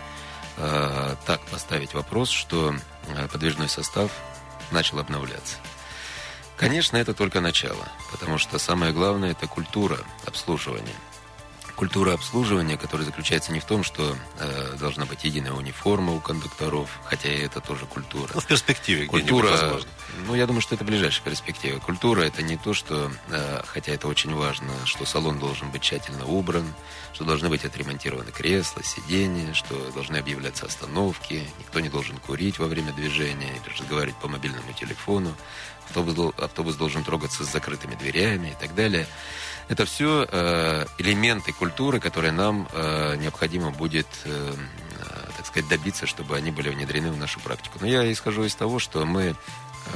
э, 0.57 1.15
так 1.25 1.41
поставить 1.47 1.95
вопрос, 1.95 2.29
что 2.29 2.75
э, 3.07 3.27
подвижной 3.29 3.67
состав 3.67 4.11
начал 4.69 4.99
обновляться. 4.99 5.55
Конечно, 6.55 6.97
это 6.97 7.15
только 7.15 7.41
начало, 7.41 7.87
потому 8.11 8.37
что 8.37 8.59
самое 8.59 8.93
главное– 8.93 9.31
это 9.31 9.47
культура 9.47 9.97
обслуживания– 10.27 10.95
культура 11.79 12.11
обслуживания, 12.11 12.75
которая 12.75 13.05
заключается 13.05 13.53
не 13.53 13.61
в 13.61 13.63
том, 13.63 13.85
что 13.85 14.17
э, 14.37 14.75
должна 14.77 15.05
быть 15.05 15.23
единая 15.23 15.53
униформа 15.53 16.11
у 16.11 16.19
кондукторов, 16.19 16.99
хотя 17.05 17.31
и 17.31 17.39
это 17.39 17.61
тоже 17.61 17.85
культура. 17.85 18.29
Ну, 18.33 18.41
в 18.41 18.45
перспективе 18.45 19.05
культура, 19.05 19.49
возможно. 19.49 19.89
Ну, 20.27 20.35
я 20.35 20.45
думаю, 20.45 20.59
что 20.59 20.75
это 20.75 20.83
ближайшая 20.83 21.23
перспектива. 21.23 21.79
Культура 21.79 22.23
это 22.23 22.41
не 22.41 22.57
то, 22.57 22.73
что, 22.73 23.09
э, 23.29 23.61
хотя 23.65 23.93
это 23.93 24.09
очень 24.09 24.35
важно, 24.35 24.73
что 24.83 25.05
салон 25.05 25.39
должен 25.39 25.71
быть 25.71 25.81
тщательно 25.81 26.25
убран, 26.25 26.65
что 27.13 27.23
должны 27.23 27.47
быть 27.47 27.63
отремонтированы 27.63 28.31
кресла, 28.31 28.83
сиденья, 28.83 29.53
что 29.53 29.73
должны 29.91 30.17
объявляться 30.17 30.65
остановки, 30.65 31.45
никто 31.59 31.79
не 31.79 31.87
должен 31.87 32.17
курить 32.17 32.59
во 32.59 32.67
время 32.67 32.91
движения 32.91 33.53
или 33.55 33.73
разговаривать 33.73 34.17
по 34.17 34.27
мобильному 34.27 34.73
телефону, 34.73 35.33
автобус, 35.85 36.33
автобус 36.37 36.75
должен 36.75 37.05
трогаться 37.05 37.45
с 37.45 37.51
закрытыми 37.51 37.95
дверями 37.95 38.49
и 38.49 38.55
так 38.59 38.75
далее. 38.75 39.07
Это 39.69 39.85
все 39.85 40.27
э, 40.29 40.85
элементы 40.97 41.53
культуры, 41.53 41.99
которые 41.99 42.31
нам 42.31 42.67
э, 42.73 43.15
необходимо 43.17 43.69
будет, 43.69 44.07
э, 44.25 44.53
э, 44.99 45.29
так 45.37 45.45
сказать, 45.45 45.69
добиться, 45.69 46.07
чтобы 46.07 46.35
они 46.35 46.49
были 46.49 46.69
внедрены 46.69 47.11
в 47.11 47.17
нашу 47.17 47.39
практику. 47.39 47.77
Но 47.79 47.85
я 47.85 48.11
исхожу 48.11 48.43
из 48.43 48.55
того, 48.55 48.79
что 48.79 49.05
мы 49.05 49.35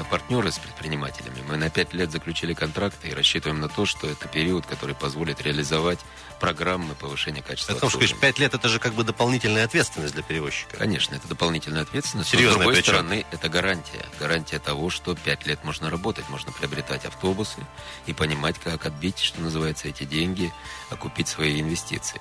партнеры 0.10 0.52
с 0.52 0.60
предпринимателями. 0.60 1.44
Мы 1.48 1.58
на 1.58 1.70
пять 1.70 1.94
лет 1.94 2.12
заключили 2.12 2.54
контракты 2.54 3.10
и 3.10 3.14
рассчитываем 3.14 3.62
на 3.62 3.70
то, 3.70 3.86
что 3.86 4.08
это 4.08 4.28
период, 4.28 4.66
который 4.66 4.96
позволит 4.96 5.42
реализовать 5.42 6.00
программы 6.40 6.94
повышения 6.96 7.42
качества 7.42 7.74
Это, 7.74 7.90
сказать, 7.90 8.20
пять 8.20 8.40
лет 8.40 8.54
это 8.54 8.68
же 8.68 8.80
как 8.80 8.94
бы 8.94 9.04
дополнительная 9.04 9.66
ответственность 9.66 10.14
для 10.14 10.24
перевозчика. 10.24 10.78
Конечно, 10.78 11.16
это 11.16 11.28
дополнительная 11.28 11.84
ответственность. 11.84 12.30
Серьезная 12.30 12.50
но, 12.50 12.54
с 12.54 12.58
другой 12.58 12.74
причем. 12.76 12.94
стороны, 12.94 13.26
это 13.32 13.50
гарантия. 13.50 14.06
Гарантия 14.20 14.60
того, 14.60 14.90
что 14.90 15.16
пять 15.16 15.46
лет 15.46 15.64
можно 15.64 15.90
работать, 15.90 16.28
можно 16.30 16.52
приобретать 16.52 17.06
автобусы 17.06 17.66
и 18.06 18.14
понимать, 18.14 18.60
как 18.60 18.86
отбить, 18.86 19.20
что 19.20 19.42
называется, 19.42 19.88
эти 19.88 20.04
деньги, 20.04 20.52
окупить 20.90 21.28
свои 21.28 21.62
инвестиции. 21.62 22.20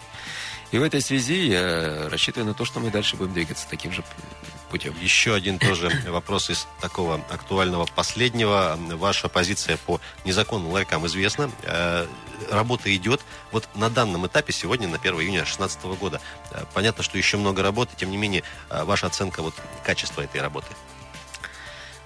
И 0.71 0.79
в 0.79 0.83
этой 0.83 1.03
связи 1.03 1.49
я 1.49 2.09
рассчитываю 2.09 2.47
на 2.47 2.55
то, 2.55 2.65
что 2.65 2.81
мы 2.81 2.91
дальше 2.91 3.17
будем 3.17 3.35
двигаться 3.35 3.67
таким 3.69 3.93
же 3.93 4.03
путем. 4.73 4.95
Еще 5.01 5.35
один 5.35 5.59
тоже 5.59 5.91
вопрос 6.09 6.49
из 6.49 6.67
такого 6.81 7.17
актуального 7.31 7.85
последнего. 7.85 8.79
Ваша 8.95 9.29
позиция 9.29 9.77
по 9.77 10.01
незаконным 10.25 10.73
ларькам 10.73 11.07
известна. 11.07 11.51
Э, 11.63 12.07
работа 12.51 12.95
идет. 12.97 13.21
Вот 13.53 13.69
на 13.75 13.91
данном 13.91 14.27
этапе, 14.27 14.53
сегодня, 14.55 14.89
на 14.89 14.97
1 14.97 15.13
июня 15.17 15.41
2016 15.41 15.85
года, 16.01 16.21
э, 16.51 16.65
понятно, 16.73 17.05
что 17.05 17.19
еще 17.19 17.37
много 17.37 17.63
работы, 17.63 17.93
тем 17.97 18.11
не 18.11 18.17
менее, 18.17 18.43
э, 18.71 18.83
ваша 18.85 19.09
оценка 19.09 19.43
вот, 19.43 19.55
качества 19.85 20.23
этой 20.23 20.41
работы. 20.41 20.69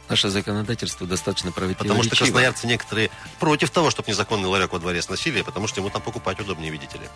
Наше 0.09 0.29
законодательство 0.29 1.07
достаточно 1.07 1.53
противоречиво. 1.53 1.85
Потому 1.85 2.03
что 2.03 2.17
красноярцы 2.17 2.67
некоторые 2.67 3.11
против 3.39 3.71
того, 3.71 3.91
чтобы 3.91 4.11
незаконный 4.11 4.49
ларек 4.49 4.73
во 4.73 4.81
дворе 4.81 5.03
сносили, 5.03 5.43
потому 5.43 5.69
что 5.69 5.81
ему 5.81 5.91
там 5.91 6.03
покупать 6.03 6.41
удобнее, 6.41 6.73
видите 6.73 6.99
ли. 6.99 7.09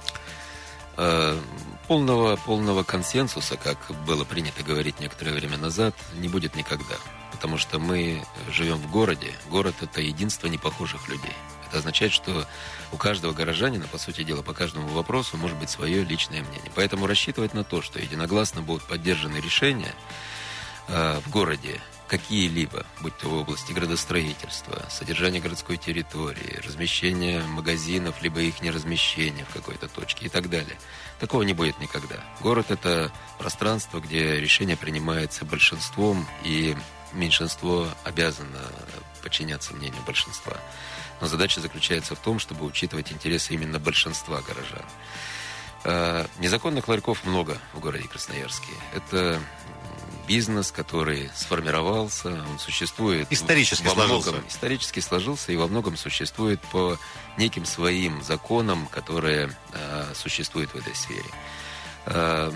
Полного, 1.90 2.36
полного 2.36 2.84
консенсуса, 2.84 3.56
как 3.56 3.76
было 4.06 4.22
принято 4.22 4.62
говорить 4.62 5.00
некоторое 5.00 5.32
время 5.32 5.58
назад, 5.58 5.92
не 6.20 6.28
будет 6.28 6.54
никогда. 6.54 6.94
Потому 7.32 7.58
что 7.58 7.80
мы 7.80 8.24
живем 8.48 8.76
в 8.76 8.88
городе. 8.92 9.34
Город– 9.50 9.74
это 9.80 10.00
единство 10.00 10.46
непохожих 10.46 11.08
людей. 11.08 11.32
Это 11.66 11.78
означает, 11.78 12.12
что 12.12 12.46
у 12.92 12.96
каждого 12.96 13.32
горожанина, 13.32 13.88
по 13.88 13.98
сути 13.98 14.22
дела, 14.22 14.42
по 14.42 14.52
каждому 14.52 14.86
вопросу 14.86 15.36
может 15.36 15.58
быть 15.58 15.68
свое 15.68 16.04
личное 16.04 16.42
мнение. 16.42 16.70
Поэтому 16.76 17.08
рассчитывать 17.08 17.54
на 17.54 17.64
то, 17.64 17.82
что 17.82 17.98
единогласно 17.98 18.62
будут 18.62 18.84
поддержаны 18.84 19.38
решения 19.38 19.92
э, 20.86 21.20
в 21.26 21.30
городе 21.30 21.80
какие-либо, 22.10 22.84
будь 23.00 23.16
то 23.18 23.28
в 23.28 23.34
области 23.34 23.72
градостроительства, 23.72 24.84
содержания 24.90 25.38
городской 25.38 25.76
территории, 25.76 26.60
размещения 26.64 27.40
магазинов, 27.42 28.20
либо 28.20 28.40
их 28.40 28.62
неразмещения 28.62 29.44
в 29.44 29.52
какой-то 29.52 29.86
точке 29.88 30.26
и 30.26 30.28
так 30.28 30.50
далее. 30.50 30.76
Такого 31.20 31.42
не 31.42 31.52
будет 31.52 31.78
никогда. 31.78 32.16
Город– 32.40 32.66
это 32.70 33.12
пространство, 33.38 34.00
где 34.00 34.40
решение 34.40 34.76
принимается 34.76 35.44
большинством, 35.44 36.26
и 36.42 36.74
меньшинство 37.12 37.86
обязано 38.04 38.60
подчиняться 39.22 39.74
мнению 39.74 40.02
большинства. 40.06 40.56
Но 41.20 41.26
задача 41.26 41.60
заключается 41.60 42.14
в 42.14 42.18
том, 42.20 42.38
чтобы 42.38 42.64
учитывать 42.64 43.12
интересы 43.12 43.52
именно 43.52 43.78
большинства 43.78 44.40
горожан. 44.40 44.84
Э, 45.84 46.26
незаконных 46.38 46.88
ларьков 46.88 47.24
много 47.24 47.58
в 47.74 47.80
городе 47.80 48.08
Красноярске. 48.08 48.72
Это 48.94 49.40
бизнес, 50.30 50.70
который 50.70 51.28
сформировался, 51.34 52.28
он 52.28 52.60
существует 52.60 53.26
исторически 53.30 53.84
во 53.84 53.94
сложился. 53.94 54.30
многом, 54.30 54.48
исторически 54.48 55.00
сложился 55.00 55.50
и 55.50 55.56
во 55.56 55.66
многом 55.66 55.96
существует 55.96 56.60
по 56.70 56.96
неким 57.36 57.64
своим 57.64 58.22
законам, 58.22 58.86
которые 58.86 59.50
э, 59.72 60.12
существуют 60.14 60.70
в 60.70 60.76
этой 60.76 60.94
сфере. 60.94 61.28
Э, 62.06 62.52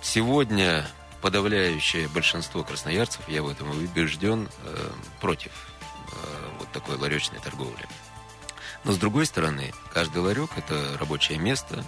сегодня 0.00 0.86
подавляющее 1.20 2.08
большинство 2.08 2.64
красноярцев, 2.64 3.28
я 3.28 3.42
в 3.42 3.48
этом 3.50 3.72
убежден, 3.72 4.48
э, 4.64 4.90
против 5.20 5.52
э, 5.52 6.50
вот 6.58 6.72
такой 6.72 6.96
ларечной 6.96 7.40
торговли. 7.40 7.86
Но 8.84 8.92
с 8.92 8.96
другой 8.96 9.26
стороны, 9.26 9.74
каждый 9.92 10.22
ларек 10.22 10.48
это 10.56 10.96
рабочее 10.98 11.36
место, 11.36 11.84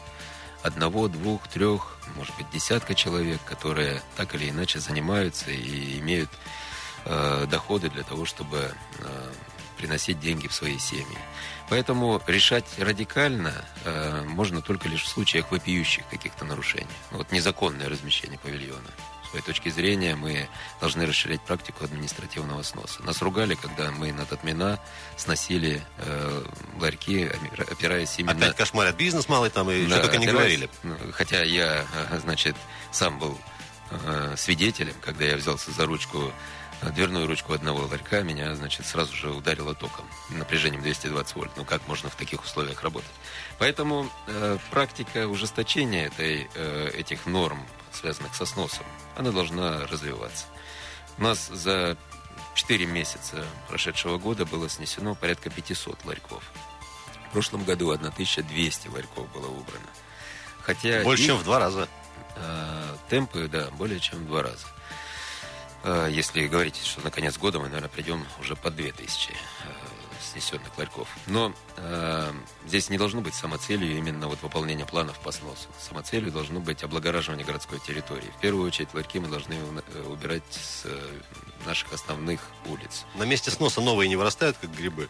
одного, 0.63 1.09
двух, 1.09 1.47
трех, 1.49 1.99
может 2.17 2.37
быть, 2.37 2.51
десятка 2.51 2.95
человек, 2.95 3.41
которые 3.45 4.03
так 4.17 4.35
или 4.35 4.51
иначе 4.51 4.81
занимаются 4.81 5.51
и 5.51 5.99
имеют 6.01 6.31
э, 7.05 7.47
доходы 7.51 7.89
для 7.91 8.03
того, 8.03 8.25
чтобы 8.25 8.73
э, 8.99 9.33
приносить 9.77 10.21
деньги 10.21 10.49
в 10.49 10.53
свои 10.53 10.79
семьи. 10.79 11.19
Поэтому 11.69 12.21
решать 12.27 12.67
радикально 12.79 13.53
э, 13.85 14.23
можно 14.27 14.61
только 14.61 14.89
лишь 14.89 15.05
в 15.05 15.09
случаях 15.09 15.51
вопиющих 15.53 16.07
каких-то 16.09 16.45
нарушений. 16.45 16.87
Вот 17.11 17.31
незаконное 17.33 17.89
размещение 17.89 18.39
павильона. 18.39 18.91
Своей 19.29 19.45
точки 19.45 19.69
зрения, 19.69 20.17
мы 20.17 20.49
должны 20.81 21.07
расширять 21.07 21.41
практику 21.43 21.85
административного 21.85 22.63
сноса. 22.63 23.03
Нас 23.03 23.21
ругали, 23.23 23.55
когда 23.55 23.91
мы 23.91 24.13
на 24.13 24.25
Татмина 24.25 24.81
сносили 25.17 25.83
э, 25.99 26.45
ларьки, 26.81 27.31
опираясь 27.71 28.19
именно... 28.19 28.33
Опять 28.33 28.57
кошмарят 28.57 28.97
бизнес 28.97 29.29
малый 29.29 29.51
там, 29.51 29.71
и 29.71 29.87
да, 29.87 29.97
что 29.97 30.03
только 30.05 30.19
не 30.19 30.27
говорили. 30.27 30.69
Ну, 30.83 30.97
хотя 31.13 31.43
я, 31.43 31.85
э, 32.11 32.19
значит, 32.21 32.57
сам 32.93 33.19
был 33.19 33.39
э, 33.91 34.35
свидетелем, 34.37 34.95
когда 35.01 35.25
я 35.25 35.37
взялся 35.37 35.71
за 35.71 35.87
ручку 35.87 36.33
дверную 36.83 37.27
ручку 37.27 37.53
одного 37.53 37.87
ларька, 37.87 38.23
меня, 38.23 38.55
значит, 38.55 38.87
сразу 38.87 39.15
же 39.15 39.31
ударило 39.31 39.75
током 39.75 40.07
напряжением 40.31 40.83
220 40.83 41.35
вольт. 41.35 41.51
Ну, 41.57 41.65
как 41.65 41.87
можно 41.89 42.09
в 42.09 42.15
таких 42.15 42.45
условиях 42.45 42.83
работать? 42.83 43.11
Поэтому 43.59 44.09
э, 44.27 44.59
практика 44.71 45.27
ужесточения 45.27 46.07
этой, 46.07 46.49
э, 46.55 46.91
этих 46.95 47.27
норм, 47.27 47.67
связанных 47.99 48.35
со 48.35 48.47
сносом, 48.47 48.87
она 49.17 49.31
должна 49.33 49.87
развиваться. 49.87 50.47
У 51.19 51.23
нас 51.23 51.49
за 51.49 51.97
4 52.55 52.87
месяца 52.87 53.45
прошедшего 53.69 54.19
года 54.19 54.45
было 54.45 54.69
снесено 54.69 55.15
порядка 55.15 55.51
500 55.51 56.05
ларьков. 56.05 56.43
В 57.29 57.33
прошлом 57.33 57.65
году 57.65 57.91
1200 57.91 58.89
ларьков 58.89 59.31
было 59.33 59.49
убрано. 59.49 59.89
Хотя 60.63 61.03
Больше, 61.03 61.23
их, 61.23 61.29
чем 61.29 61.37
в 61.39 61.45
два 61.45 61.59
раза. 61.59 61.89
Э, 62.37 62.97
темпы, 63.09 63.49
да, 63.49 63.71
более 63.71 64.01
чем 64.01 64.21
в 64.21 64.27
два 64.27 64.43
раза. 64.43 64.67
Э, 65.85 66.09
если 66.11 66.47
говорить, 66.47 66.77
что 66.85 67.01
на 67.03 67.11
конец 67.11 67.37
года 67.37 67.59
мы, 67.59 67.67
наверное, 67.67 67.89
придем 67.89 68.25
уже 68.41 68.57
по 68.57 68.71
2000 68.71 69.31
э, 69.31 69.35
снесенных 70.41 70.77
ларьков. 70.79 71.09
Но 71.27 71.53
э, 71.77 72.33
здесь 72.67 72.91
не 72.91 72.99
должно 72.99 73.21
быть 73.21 73.35
самоцелью 73.35 73.97
именно 73.97 74.29
вот 74.29 74.43
выполнение 74.43 74.87
планов 74.87 75.19
по 75.21 75.33
сносу. 75.33 75.69
Самоцелью 75.79 76.33
должно 76.33 76.61
быть 76.61 76.83
облагораживание 76.83 77.45
городской 77.45 77.79
территории. 77.81 78.31
В 78.39 78.41
первую 78.41 78.67
очередь 78.67 78.93
ларьки 78.95 79.19
мы 79.19 79.29
должны 79.29 79.55
э, 79.55 80.03
убирать 80.03 80.43
с 80.51 80.87
наших 81.67 81.93
основных 81.93 82.41
улиц. 82.67 83.05
На 83.15 83.25
месте 83.25 83.51
сноса 83.51 83.81
новые 83.81 84.09
не 84.09 84.17
вырастают, 84.17 84.57
как 84.59 84.75
грибы? 84.75 85.09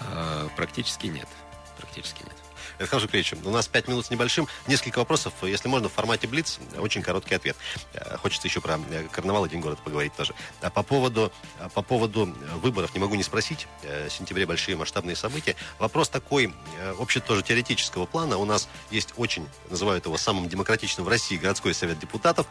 Э, 0.00 0.48
практически 0.56 1.06
нет. 1.06 1.28
Практически 1.78 2.22
нет. 2.22 2.45
Александр 2.78 3.02
Жукревич, 3.02 3.32
у 3.44 3.50
нас 3.50 3.68
пять 3.68 3.88
минут 3.88 4.06
с 4.06 4.10
небольшим. 4.10 4.46
Несколько 4.66 4.98
вопросов, 4.98 5.32
если 5.42 5.68
можно, 5.68 5.88
в 5.88 5.92
формате 5.92 6.26
Блиц. 6.26 6.58
Очень 6.78 7.02
короткий 7.02 7.34
ответ. 7.34 7.56
Э, 7.94 8.16
хочется 8.18 8.48
еще 8.48 8.60
про 8.60 8.78
э, 8.90 9.04
карнавал 9.10 9.46
и 9.46 9.48
День 9.48 9.60
города 9.60 9.80
поговорить 9.82 10.14
тоже. 10.14 10.34
А 10.60 10.68
по 10.68 10.82
поводу, 10.82 11.32
а 11.58 11.70
по 11.70 11.80
поводу 11.80 12.34
выборов 12.56 12.92
не 12.94 13.00
могу 13.00 13.14
не 13.14 13.22
спросить. 13.22 13.66
Э, 13.82 14.08
в 14.08 14.12
сентябре 14.12 14.44
большие 14.44 14.76
масштабные 14.76 15.16
события. 15.16 15.56
Вопрос 15.78 16.08
такой, 16.10 16.52
вообще 16.98 17.20
тоже 17.20 17.42
теоретического 17.42 18.04
плана. 18.04 18.36
У 18.36 18.44
нас 18.44 18.68
есть 18.90 19.14
очень, 19.16 19.48
называют 19.70 20.04
его 20.04 20.18
самым 20.18 20.48
демократичным 20.48 21.06
в 21.06 21.08
России 21.08 21.36
городской 21.36 21.72
совет 21.72 21.98
депутатов 21.98 22.46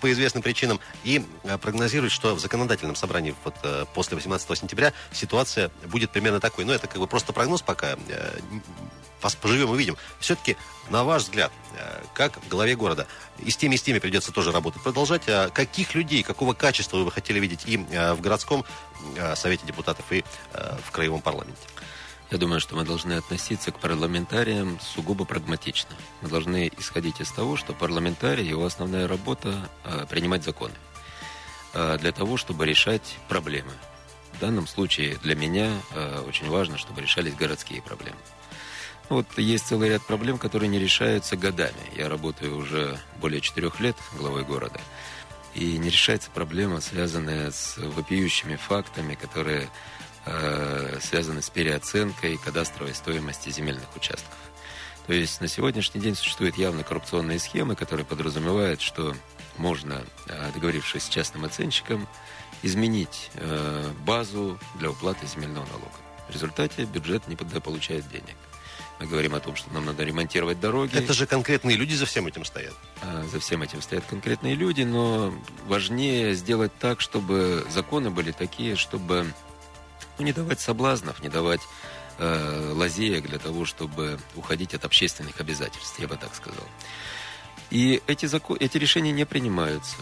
по 0.00 0.12
известным 0.12 0.42
причинам. 0.42 0.78
И 1.02 1.24
прогнозируют, 1.60 2.12
что 2.12 2.34
в 2.34 2.40
законодательном 2.40 2.96
собрании 2.96 3.34
вот, 3.44 3.54
после 3.92 4.14
18 4.16 4.58
сентября 4.58 4.92
ситуация 5.12 5.70
будет 5.86 6.12
примерно 6.12 6.40
такой. 6.40 6.64
Но 6.64 6.72
это 6.72 6.86
как 6.86 6.98
бы 6.98 7.06
просто 7.06 7.32
прогноз 7.32 7.62
пока 7.62 7.96
поживем 9.32 9.74
и 9.74 9.78
видим. 9.78 9.96
Все-таки, 10.20 10.58
на 10.90 11.04
ваш 11.04 11.22
взгляд, 11.22 11.50
э, 11.78 12.02
как 12.12 12.36
в 12.44 12.48
голове 12.48 12.76
города, 12.76 13.06
и 13.38 13.50
с 13.50 13.56
теми, 13.56 13.76
и 13.76 13.78
с 13.78 13.82
теми 13.82 13.98
придется 13.98 14.32
тоже 14.32 14.52
работать, 14.52 14.82
продолжать, 14.82 15.22
а 15.28 15.48
каких 15.48 15.94
людей, 15.94 16.22
какого 16.22 16.52
качества 16.52 16.98
вы 16.98 17.06
бы 17.06 17.10
хотели 17.10 17.40
видеть 17.40 17.62
и 17.64 17.78
э, 17.90 18.12
в 18.12 18.20
городском 18.20 18.66
э, 19.16 19.34
совете 19.36 19.66
депутатов, 19.66 20.04
и 20.10 20.22
в 20.52 20.90
краевом 20.90 21.22
парламенте? 21.22 21.62
Я 22.30 22.38
думаю, 22.38 22.60
что 22.60 22.74
мы 22.74 22.84
должны 22.84 23.14
относиться 23.14 23.70
к 23.70 23.78
парламентариям 23.78 24.78
сугубо 24.80 25.24
прагматично. 25.24 25.94
Мы 26.20 26.28
должны 26.28 26.70
исходить 26.78 27.20
из 27.20 27.30
того, 27.30 27.56
что 27.56 27.72
парламентарий, 27.72 28.46
его 28.46 28.64
основная 28.66 29.06
работа– 29.06 29.68
принимать 30.10 30.42
законы 30.42 30.74
для 31.72 32.12
того, 32.12 32.36
чтобы 32.36 32.66
решать 32.66 33.16
проблемы. 33.28 33.72
В 34.32 34.40
данном 34.40 34.66
случае 34.66 35.16
для 35.22 35.36
меня 35.36 35.70
очень 36.26 36.48
важно, 36.48 36.78
чтобы 36.78 37.02
решались 37.02 37.34
городские 37.34 37.82
проблемы. 37.82 38.18
Вот 39.08 39.26
есть 39.36 39.66
целый 39.66 39.90
ряд 39.90 40.02
проблем, 40.02 40.38
которые 40.38 40.68
не 40.68 40.78
решаются 40.78 41.36
годами. 41.36 41.74
Я 41.96 42.08
работаю 42.08 42.56
уже 42.56 42.98
более 43.20 43.40
четырех 43.40 43.80
лет 43.80 43.96
главой 44.16 44.44
города. 44.44 44.80
И 45.54 45.78
не 45.78 45.90
решается 45.90 46.30
проблема, 46.30 46.80
связанная 46.80 47.50
с 47.50 47.76
вопиющими 47.76 48.56
фактами, 48.56 49.14
которые 49.14 49.68
э, 50.24 50.98
связаны 51.00 51.42
с 51.42 51.50
переоценкой 51.50 52.38
кадастровой 52.38 52.94
стоимости 52.94 53.50
земельных 53.50 53.94
участков. 53.94 54.34
То 55.06 55.12
есть 55.12 55.40
на 55.40 55.48
сегодняшний 55.48 56.00
день 56.00 56.16
существуют 56.16 56.56
явно 56.56 56.82
коррупционные 56.82 57.38
схемы, 57.38 57.76
которые 57.76 58.06
подразумевают, 58.06 58.80
что 58.80 59.14
можно, 59.58 60.02
э, 60.26 60.50
договорившись 60.54 61.04
с 61.04 61.08
частным 61.08 61.44
оценщиком, 61.44 62.08
изменить 62.62 63.30
э, 63.34 63.92
базу 64.06 64.58
для 64.76 64.90
уплаты 64.90 65.26
земельного 65.26 65.66
налога. 65.66 65.98
В 66.26 66.32
результате 66.32 66.84
бюджет 66.84 67.28
не 67.28 67.36
получает 67.36 68.08
денег. 68.08 68.36
Мы 69.00 69.06
говорим 69.06 69.34
о 69.34 69.40
том, 69.40 69.56
что 69.56 69.72
нам 69.72 69.86
надо 69.86 70.04
ремонтировать 70.04 70.60
дороги. 70.60 70.96
Это 70.96 71.12
же 71.12 71.26
конкретные 71.26 71.76
люди 71.76 71.94
за 71.94 72.06
всем 72.06 72.26
этим 72.26 72.44
стоят. 72.44 72.74
А, 73.02 73.24
за 73.30 73.40
всем 73.40 73.62
этим 73.62 73.82
стоят 73.82 74.04
конкретные 74.04 74.54
люди, 74.54 74.82
но 74.82 75.34
важнее 75.66 76.34
сделать 76.34 76.72
так, 76.78 77.00
чтобы 77.00 77.66
законы 77.70 78.10
были 78.10 78.30
такие, 78.30 78.76
чтобы 78.76 79.32
ну, 80.18 80.24
не 80.24 80.32
давать 80.32 80.60
соблазнов, 80.60 81.22
не 81.22 81.28
давать 81.28 81.60
э, 82.18 82.72
лазеек 82.74 83.26
для 83.26 83.38
того, 83.38 83.64
чтобы 83.64 84.18
уходить 84.36 84.74
от 84.74 84.84
общественных 84.84 85.40
обязательств, 85.40 85.98
я 85.98 86.06
бы 86.06 86.16
так 86.16 86.34
сказал. 86.34 86.64
И 87.70 88.00
эти, 88.06 88.26
закон, 88.26 88.56
эти 88.60 88.78
решения 88.78 89.10
не 89.10 89.26
принимаются, 89.26 89.96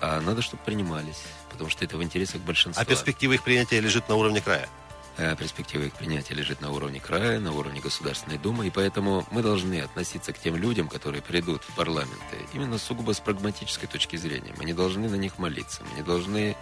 а 0.00 0.20
надо, 0.20 0.42
чтобы 0.42 0.62
принимались, 0.62 1.22
потому 1.50 1.70
что 1.70 1.84
это 1.84 1.96
в 1.96 2.02
интересах 2.02 2.42
большинства. 2.42 2.82
А 2.82 2.84
перспектива 2.84 3.32
их 3.32 3.42
принятия 3.42 3.80
лежит 3.80 4.08
на 4.08 4.16
уровне 4.16 4.42
края? 4.42 4.68
Э, 5.16 5.36
перспектива 5.36 5.84
их 5.84 5.92
принятия 5.94 6.34
лежит 6.34 6.60
на 6.60 6.72
уровне 6.72 6.98
края, 6.98 7.38
на 7.38 7.52
уровне 7.52 7.80
Государственной 7.80 8.36
Думы, 8.36 8.66
и 8.66 8.70
поэтому 8.70 9.24
мы 9.30 9.42
должны 9.42 9.80
относиться 9.80 10.32
к 10.32 10.38
тем 10.40 10.56
людям, 10.56 10.88
которые 10.88 11.22
придут 11.22 11.62
в 11.62 11.74
парламенты, 11.76 12.38
именно 12.52 12.78
сугубо 12.78 13.12
с 13.14 13.20
прагматической 13.20 13.88
точки 13.88 14.16
зрения. 14.16 14.52
Мы 14.58 14.64
не 14.64 14.72
должны 14.72 15.08
на 15.08 15.14
них 15.14 15.38
молиться, 15.38 15.82
мы 15.88 15.96
не 15.98 16.02
должны 16.02 16.56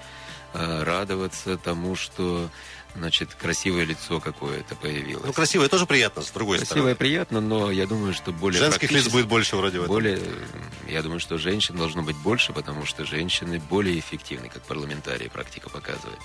э, 0.52 0.82
радоваться 0.82 1.56
тому, 1.56 1.96
что 1.96 2.50
значит, 2.94 3.34
красивое 3.34 3.84
лицо 3.84 4.20
какое-то 4.20 4.74
появилось. 4.76 5.24
Ну, 5.24 5.32
красивое 5.32 5.68
тоже 5.68 5.86
приятно, 5.86 6.22
с 6.22 6.30
другой 6.30 6.58
красивое 6.58 6.66
стороны. 6.66 6.94
Красивое 6.94 6.94
приятно, 6.96 7.40
но 7.40 7.70
я 7.70 7.86
думаю, 7.86 8.14
что 8.14 8.32
более 8.32 8.60
Женских 8.60 8.90
лиц 8.90 9.08
будет 9.08 9.26
больше 9.26 9.56
вроде 9.56 9.80
в 9.80 9.86
Более, 9.86 10.20
я 10.88 11.02
думаю, 11.02 11.20
что 11.20 11.38
женщин 11.38 11.76
должно 11.76 12.02
быть 12.02 12.16
больше, 12.16 12.52
потому 12.52 12.84
что 12.84 13.04
женщины 13.04 13.58
более 13.58 13.98
эффективны, 13.98 14.48
как 14.48 14.62
парламентарии, 14.62 15.28
практика 15.28 15.70
показывает. 15.70 16.18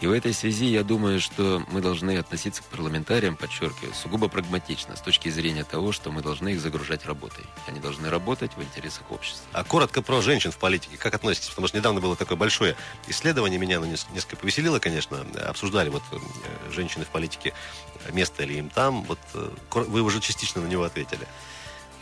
И 0.00 0.06
в 0.06 0.12
этой 0.12 0.32
связи 0.32 0.64
я 0.64 0.82
думаю, 0.82 1.20
что 1.20 1.62
мы 1.70 1.82
должны 1.82 2.16
относиться 2.16 2.62
к 2.62 2.66
парламентариям, 2.66 3.36
подчеркиваю, 3.36 3.92
сугубо 3.94 4.28
прагматично, 4.28 4.96
с 4.96 5.00
точки 5.02 5.28
зрения 5.28 5.62
того, 5.62 5.92
что 5.92 6.10
мы 6.10 6.22
должны 6.22 6.50
их 6.50 6.60
загружать 6.60 7.04
работой. 7.04 7.44
Они 7.66 7.80
должны 7.80 8.08
работать 8.08 8.52
в 8.56 8.62
интересах 8.62 9.10
общества. 9.10 9.44
А 9.52 9.62
коротко 9.62 10.00
про 10.00 10.22
женщин 10.22 10.52
в 10.52 10.56
политике. 10.56 10.96
Как 10.96 11.14
относитесь? 11.14 11.50
Потому 11.50 11.68
что 11.68 11.76
недавно 11.76 12.00
было 12.00 12.16
такое 12.16 12.38
большое 12.38 12.76
исследование, 13.08 13.58
меня 13.58 13.76
оно 13.76 13.86
несколько 13.86 14.36
повеселило, 14.36 14.78
конечно. 14.78 15.26
Обсуждали 15.46 15.90
вот 15.90 16.02
женщины 16.70 17.04
в 17.04 17.08
политике, 17.08 17.54
место 18.12 18.44
ли 18.44 18.58
им 18.58 18.70
там. 18.70 19.02
Вот 19.04 19.18
э, 19.34 19.50
вы 19.70 20.02
уже 20.02 20.20
частично 20.20 20.62
на 20.62 20.66
него 20.66 20.84
ответили. 20.84 21.26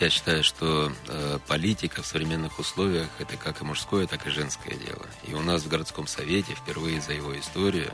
Я 0.01 0.11
считаю, 0.11 0.45
что 0.45 0.93
э, 1.09 1.39
политика 1.49 2.03
в 2.03 2.07
современных 2.07 2.61
условиях 2.61 3.09
это 3.19 3.37
как 3.37 3.63
и 3.63 3.65
мужское, 3.65 4.07
так 4.07 4.29
и 4.29 4.31
женское 4.31 4.77
дело. 4.77 5.05
И 5.27 5.35
у 5.35 5.41
нас 5.41 5.63
в 5.63 5.69
городском 5.69 6.07
совете 6.07 6.55
впервые 6.55 7.01
за 7.01 7.15
его 7.15 7.37
историю 7.37 7.93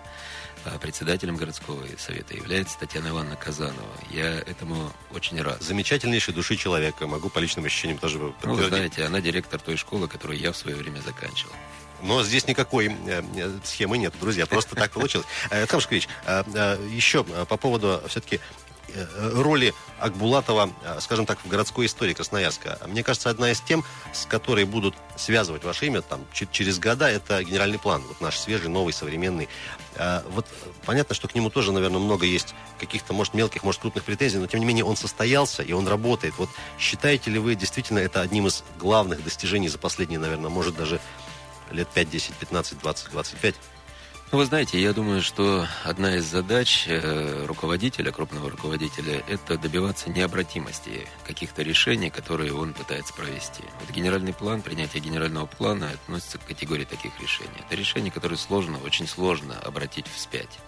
э, 0.67 0.79
председателем 0.79 1.37
городского 1.37 1.83
совета 1.97 2.35
является 2.35 2.79
Татьяна 2.79 3.09
Ивановна 3.09 3.37
Казанова. 3.37 3.95
Я 4.11 4.35
этому 4.35 4.93
очень 5.13 5.41
рад. 5.41 5.63
Замечательнейшей 5.63 6.35
души 6.35 6.57
человека. 6.57 7.07
Могу 7.07 7.31
по 7.31 7.39
личным 7.39 7.65
ощущениям 7.65 7.99
тоже 7.99 8.19
подтвердить. 8.19 8.45
Ну, 8.45 8.55
вы 8.55 8.69
знаете, 8.69 9.05
она 9.05 9.23
директор 9.23 9.59
той 9.59 9.77
школы, 9.79 10.07
которую 10.07 10.39
я 10.39 10.53
в 10.53 10.57
свое 10.59 10.77
время 10.77 11.01
заканчивал. 11.01 11.55
Но 12.03 12.23
здесь 12.23 12.47
никакой 12.47 12.89
э, 12.89 13.23
э 13.37 13.59
схемы 13.65 13.99
нет, 13.99 14.15
друзья. 14.21 14.47
Просто 14.47 14.75
так 14.75 14.91
получилось. 14.93 15.27
Э, 15.51 15.67
э, 16.27 16.89
еще 16.91 17.25
по 17.25 17.57
поводу 17.57 18.03
все-таки 18.09 18.41
роли 19.17 19.75
Акбулатова, 19.99 20.71
скажем 21.01 21.27
так, 21.27 21.41
в 21.45 21.49
городской 21.49 21.87
истории 21.87 22.13
Красноярска. 22.13 22.79
Мне 22.87 23.03
кажется, 23.03 23.29
одна 23.29 23.51
из 23.51 23.61
тем, 23.61 23.83
с 24.13 24.25
которой 24.25 24.67
будут 24.67 24.95
связывать 25.17 25.65
ваше 25.65 25.87
имя 25.87 26.01
там, 26.01 26.25
через 26.33 26.79
года, 26.79 27.09
это 27.09 27.43
генеральный 27.43 27.81
план. 27.81 28.05
Вот 28.07 28.21
наш 28.21 28.39
свежий, 28.39 28.69
новый, 28.69 28.93
современный. 28.93 29.49
Вот 30.29 30.47
понятно, 30.87 31.17
что 31.17 31.27
к 31.27 31.35
нему 31.35 31.51
тоже, 31.51 31.73
наверное, 31.73 31.99
много 31.99 32.25
есть 32.25 32.55
каких-то, 32.79 33.15
может, 33.15 33.35
мелких, 33.35 33.65
может, 33.65 33.81
крупных 33.81 34.05
претензий, 34.05 34.39
но, 34.39 34.47
тем 34.47 34.61
не 34.61 34.67
менее, 34.67 34.85
он 34.85 34.97
состоялся, 34.97 35.65
и 35.65 35.73
он 35.73 35.89
работает. 35.89 36.35
Вот 36.39 36.51
считаете 36.79 37.31
ли 37.31 37.41
вы 37.41 37.57
действительно 37.57 37.99
это 37.99 38.21
одним 38.21 38.47
из 38.47 38.63
главных 38.79 39.25
достижений 39.25 39.69
за 39.69 39.79
последние, 39.79 40.21
наверное, 40.21 40.51
может, 40.51 40.77
даже 40.77 41.01
лет 41.71 41.89
5, 41.89 42.11
10, 42.11 42.35
15, 42.35 42.79
20, 42.79 43.11
25? 43.11 43.55
Ну, 44.33 44.39
вы 44.39 44.47
знаете, 44.47 44.83
я 44.83 44.93
думаю, 44.93 45.23
что 45.23 45.65
одна 45.85 46.17
из 46.17 46.25
задач 46.25 46.87
э, 46.89 47.45
руководителя, 47.47 48.11
крупного 48.11 48.51
руководителя, 48.51 49.23
это 49.29 49.57
добиваться 49.57 50.11
необратимости 50.11 51.07
каких-то 51.25 51.63
решений, 51.63 52.11
которые 52.11 52.53
он 52.53 52.75
пытается 52.75 53.15
провести. 53.15 53.63
Вот 53.79 53.95
генеральный 53.95 54.33
план, 54.33 54.63
принятие 54.63 55.03
генерального 55.03 55.47
плана 55.47 55.91
относится 55.91 56.39
к 56.39 56.47
категории 56.47 56.85
таких 56.85 57.13
решений. 57.21 57.51
Это 57.65 57.77
решения, 57.77 58.11
которые 58.11 58.37
сложно, 58.37 58.79
очень 58.85 59.07
сложно 59.07 59.57
обратить 59.61 60.07
вспять. 60.09 60.59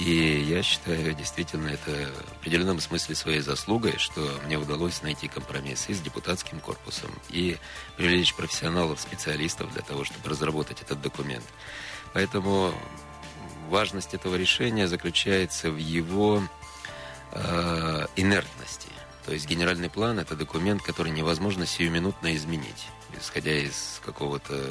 И 0.00 0.46
я 0.48 0.62
считаю, 0.62 1.12
действительно, 1.12 1.68
это 1.68 1.90
в 1.90 2.38
определенном 2.38 2.80
смысле 2.80 3.14
своей 3.14 3.40
заслугой, 3.40 3.98
что 3.98 4.40
мне 4.46 4.56
удалось 4.56 5.02
найти 5.02 5.28
компромисс 5.28 5.90
и 5.90 5.94
с 5.94 6.00
депутатским 6.00 6.58
корпусом, 6.58 7.10
и 7.28 7.58
привлечь 7.98 8.34
профессионалов, 8.34 8.98
специалистов 8.98 9.70
для 9.74 9.82
того, 9.82 10.04
чтобы 10.04 10.30
разработать 10.30 10.80
этот 10.80 11.02
документ. 11.02 11.44
Поэтому 12.14 12.72
важность 13.68 14.14
этого 14.14 14.36
решения 14.36 14.88
заключается 14.88 15.70
в 15.70 15.76
его 15.76 16.42
э, 17.32 18.06
инертности. 18.16 18.88
То 19.26 19.34
есть 19.34 19.46
генеральный 19.46 19.90
план– 19.90 20.18
это 20.20 20.34
документ, 20.34 20.80
который 20.80 21.12
невозможно 21.12 21.66
сиюминутно 21.66 22.34
изменить, 22.36 22.86
исходя 23.20 23.52
из 23.52 24.00
какого-то 24.02 24.64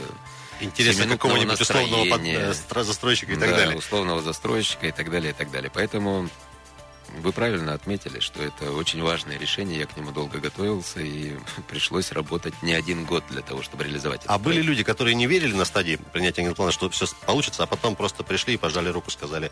интереса 0.60 1.08
какого-нибудь 1.08 1.60
условного 1.60 2.06
под, 2.06 2.22
э, 2.24 2.84
застройщика 2.84 3.34
и 3.34 3.36
так 3.36 3.50
да, 3.50 3.58
далее. 3.58 3.78
условного 3.78 4.22
застройщика 4.22 4.88
и 4.88 4.92
так 4.92 5.10
далее, 5.12 5.32
и 5.32 5.34
так 5.34 5.52
далее. 5.52 5.72
Поэтому 5.74 6.30
вы 7.18 7.32
правильно 7.32 7.74
отметили, 7.74 8.20
что 8.20 8.42
это 8.44 8.72
очень 8.72 9.02
важное 9.02 9.38
решение. 9.38 9.80
Я 9.80 9.86
к 9.86 9.98
нему 9.98 10.12
долго 10.12 10.40
готовился, 10.40 11.00
и 11.02 11.36
пришлось 11.68 12.12
работать 12.12 12.54
не 12.62 12.74
один 12.74 13.06
год 13.06 13.24
для 13.30 13.42
того, 13.42 13.62
чтобы 13.62 13.84
реализовать 13.84 14.24
это. 14.24 14.34
А 14.34 14.38
были 14.38 14.62
люди, 14.62 14.84
которые 14.84 15.16
не 15.16 15.28
верили 15.28 15.54
на 15.54 15.66
стадии 15.66 16.00
принятия 16.14 16.44
генплана, 16.44 16.72
что 16.72 16.90
все 16.90 17.08
получится, 17.26 17.64
а 17.64 17.66
потом 17.66 17.96
просто 17.96 18.24
пришли 18.24 18.56
и 18.56 18.58
пожали 18.58 18.90
руку, 18.90 19.10
сказали... 19.12 19.52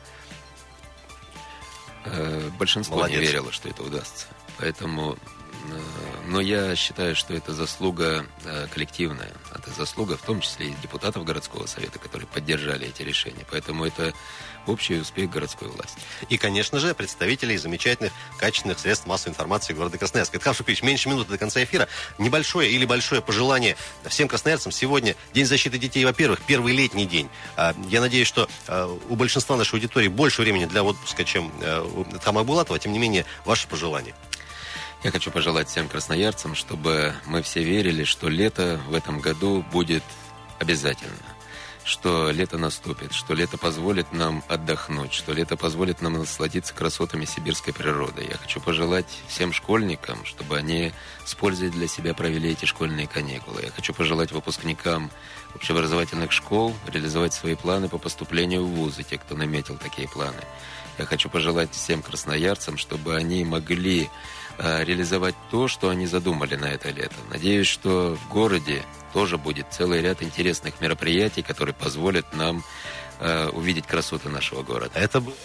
Э, 2.05 2.49
большинство 2.57 2.97
Молодец. 2.97 3.19
не 3.19 3.25
верило, 3.25 3.51
что 3.51 3.67
это 3.67 3.83
удастся. 3.83 4.27
Поэтому 4.57 5.17
но 6.27 6.41
я 6.41 6.75
считаю, 6.75 7.15
что 7.15 7.33
это 7.33 7.53
заслуга 7.53 8.25
э, 8.43 8.67
коллективная. 8.73 9.31
Это 9.53 9.71
заслуга 9.71 10.17
в 10.17 10.21
том 10.21 10.41
числе 10.41 10.67
и 10.67 10.75
депутатов 10.81 11.23
городского 11.23 11.65
совета, 11.65 11.99
которые 11.99 12.27
поддержали 12.27 12.87
эти 12.87 13.01
решения. 13.01 13.45
Поэтому 13.49 13.85
это 13.85 14.13
общий 14.67 14.99
успех 14.99 15.29
городской 15.29 15.69
власти. 15.69 15.99
И, 16.29 16.37
конечно 16.37 16.79
же, 16.79 16.93
представителей 16.93 17.57
замечательных, 17.57 18.11
качественных 18.37 18.79
средств 18.79 19.07
массовой 19.07 19.31
информации 19.31 19.73
города 19.73 19.97
Красноярска. 19.97 20.37
Катхан 20.37 20.53
Шукович, 20.53 20.83
меньше 20.83 21.09
минуты 21.09 21.31
до 21.31 21.37
конца 21.37 21.63
эфира. 21.63 21.87
Небольшое 22.17 22.69
или 22.69 22.85
большое 22.85 23.21
пожелание 23.21 23.77
всем 24.05 24.27
красноярцам. 24.27 24.71
Сегодня 24.71 25.15
День 25.33 25.45
защиты 25.45 25.77
детей, 25.77 26.03
во-первых, 26.05 26.41
первый 26.45 26.73
летний 26.73 27.05
день. 27.05 27.29
А, 27.55 27.73
я 27.87 28.01
надеюсь, 28.01 28.27
что 28.27 28.49
а, 28.67 28.87
у 29.09 29.15
большинства 29.15 29.55
нашей 29.55 29.75
аудитории 29.75 30.07
больше 30.07 30.41
времени 30.41 30.65
для 30.65 30.83
отпуска, 30.83 31.23
чем 31.23 31.51
э, 31.61 31.81
у 31.81 32.03
Тхама 32.03 32.43
Булатова. 32.43 32.79
Тем 32.79 32.91
не 32.91 32.99
менее, 32.99 33.25
ваше 33.45 33.67
пожелание. 33.67 34.13
Я 35.03 35.11
хочу 35.11 35.29
пожелать 35.31 35.69
всем 35.69 35.87
красноярцам, 35.87 36.55
чтобы 36.55 37.13
мы 37.25 37.43
все 37.43 37.63
верили, 37.63 38.03
что 38.03 38.29
лето 38.29 38.79
в 38.87 38.95
этом 38.95 39.19
году 39.19 39.63
будет 39.71 40.03
обязательно. 40.59 41.13
Что 41.83 42.31
лето 42.31 42.57
наступит, 42.57 43.13
что 43.13 43.33
лето 43.33 43.57
позволит 43.57 44.11
нам 44.11 44.43
отдохнуть, 44.49 45.13
что 45.13 45.31
лето 45.31 45.55
позволит 45.55 46.01
нам 46.01 46.13
насладиться 46.13 46.73
красотами 46.73 47.23
сибирской 47.23 47.73
природы. 47.73 48.25
Я 48.29 48.35
хочу 48.37 48.59
пожелать 48.59 49.07
всем 49.29 49.53
школьникам, 49.53 50.25
чтобы 50.25 50.57
они 50.57 50.91
с 51.23 51.33
пользой 51.35 51.69
для 51.69 51.87
себя 51.87 52.13
провели 52.13 52.51
эти 52.51 52.65
школьные 52.65 53.07
каникулы. 53.07 53.61
Я 53.61 53.71
хочу 53.71 53.93
пожелать 53.93 54.33
выпускникам 54.33 55.11
общеобразовательных 55.55 56.33
школ 56.33 56.75
реализовать 56.87 57.33
свои 57.33 57.55
планы 57.55 57.87
по 57.87 57.99
поступлению 57.99 58.65
в 58.65 58.71
вузы, 58.71 59.03
те, 59.03 59.17
кто 59.17 59.35
наметил 59.35 59.77
такие 59.77 60.09
планы. 60.09 60.43
Я 60.97 61.05
хочу 61.05 61.29
пожелать 61.29 61.71
всем 61.71 62.01
красноярцам, 62.01 62.77
чтобы 62.77 63.15
они 63.15 63.45
могли 63.45 64.09
Э, 64.59 64.83
реализовать 64.83 65.35
то, 65.51 65.67
что 65.67 65.89
они 65.89 66.07
задумали 66.07 66.55
на 66.55 66.65
это 66.65 66.89
лето. 66.89 67.15
Надеюсь, 67.29 67.67
что 67.67 68.15
в 68.15 68.27
городе 68.27 68.83
тоже 69.13 69.37
будет 69.37 69.67
целый 69.71 70.01
ряд 70.01 70.23
интересных 70.23 70.81
мероприятий, 70.81 71.43
которые 71.43 71.75
позволят 71.75 72.33
нам 72.33 72.63
э, 73.19 73.49
увидеть 73.49 73.85
красоты 73.85 74.29
нашего 74.29 74.63
города. 74.63 74.97
Это 74.97 75.21
было... 75.21 75.35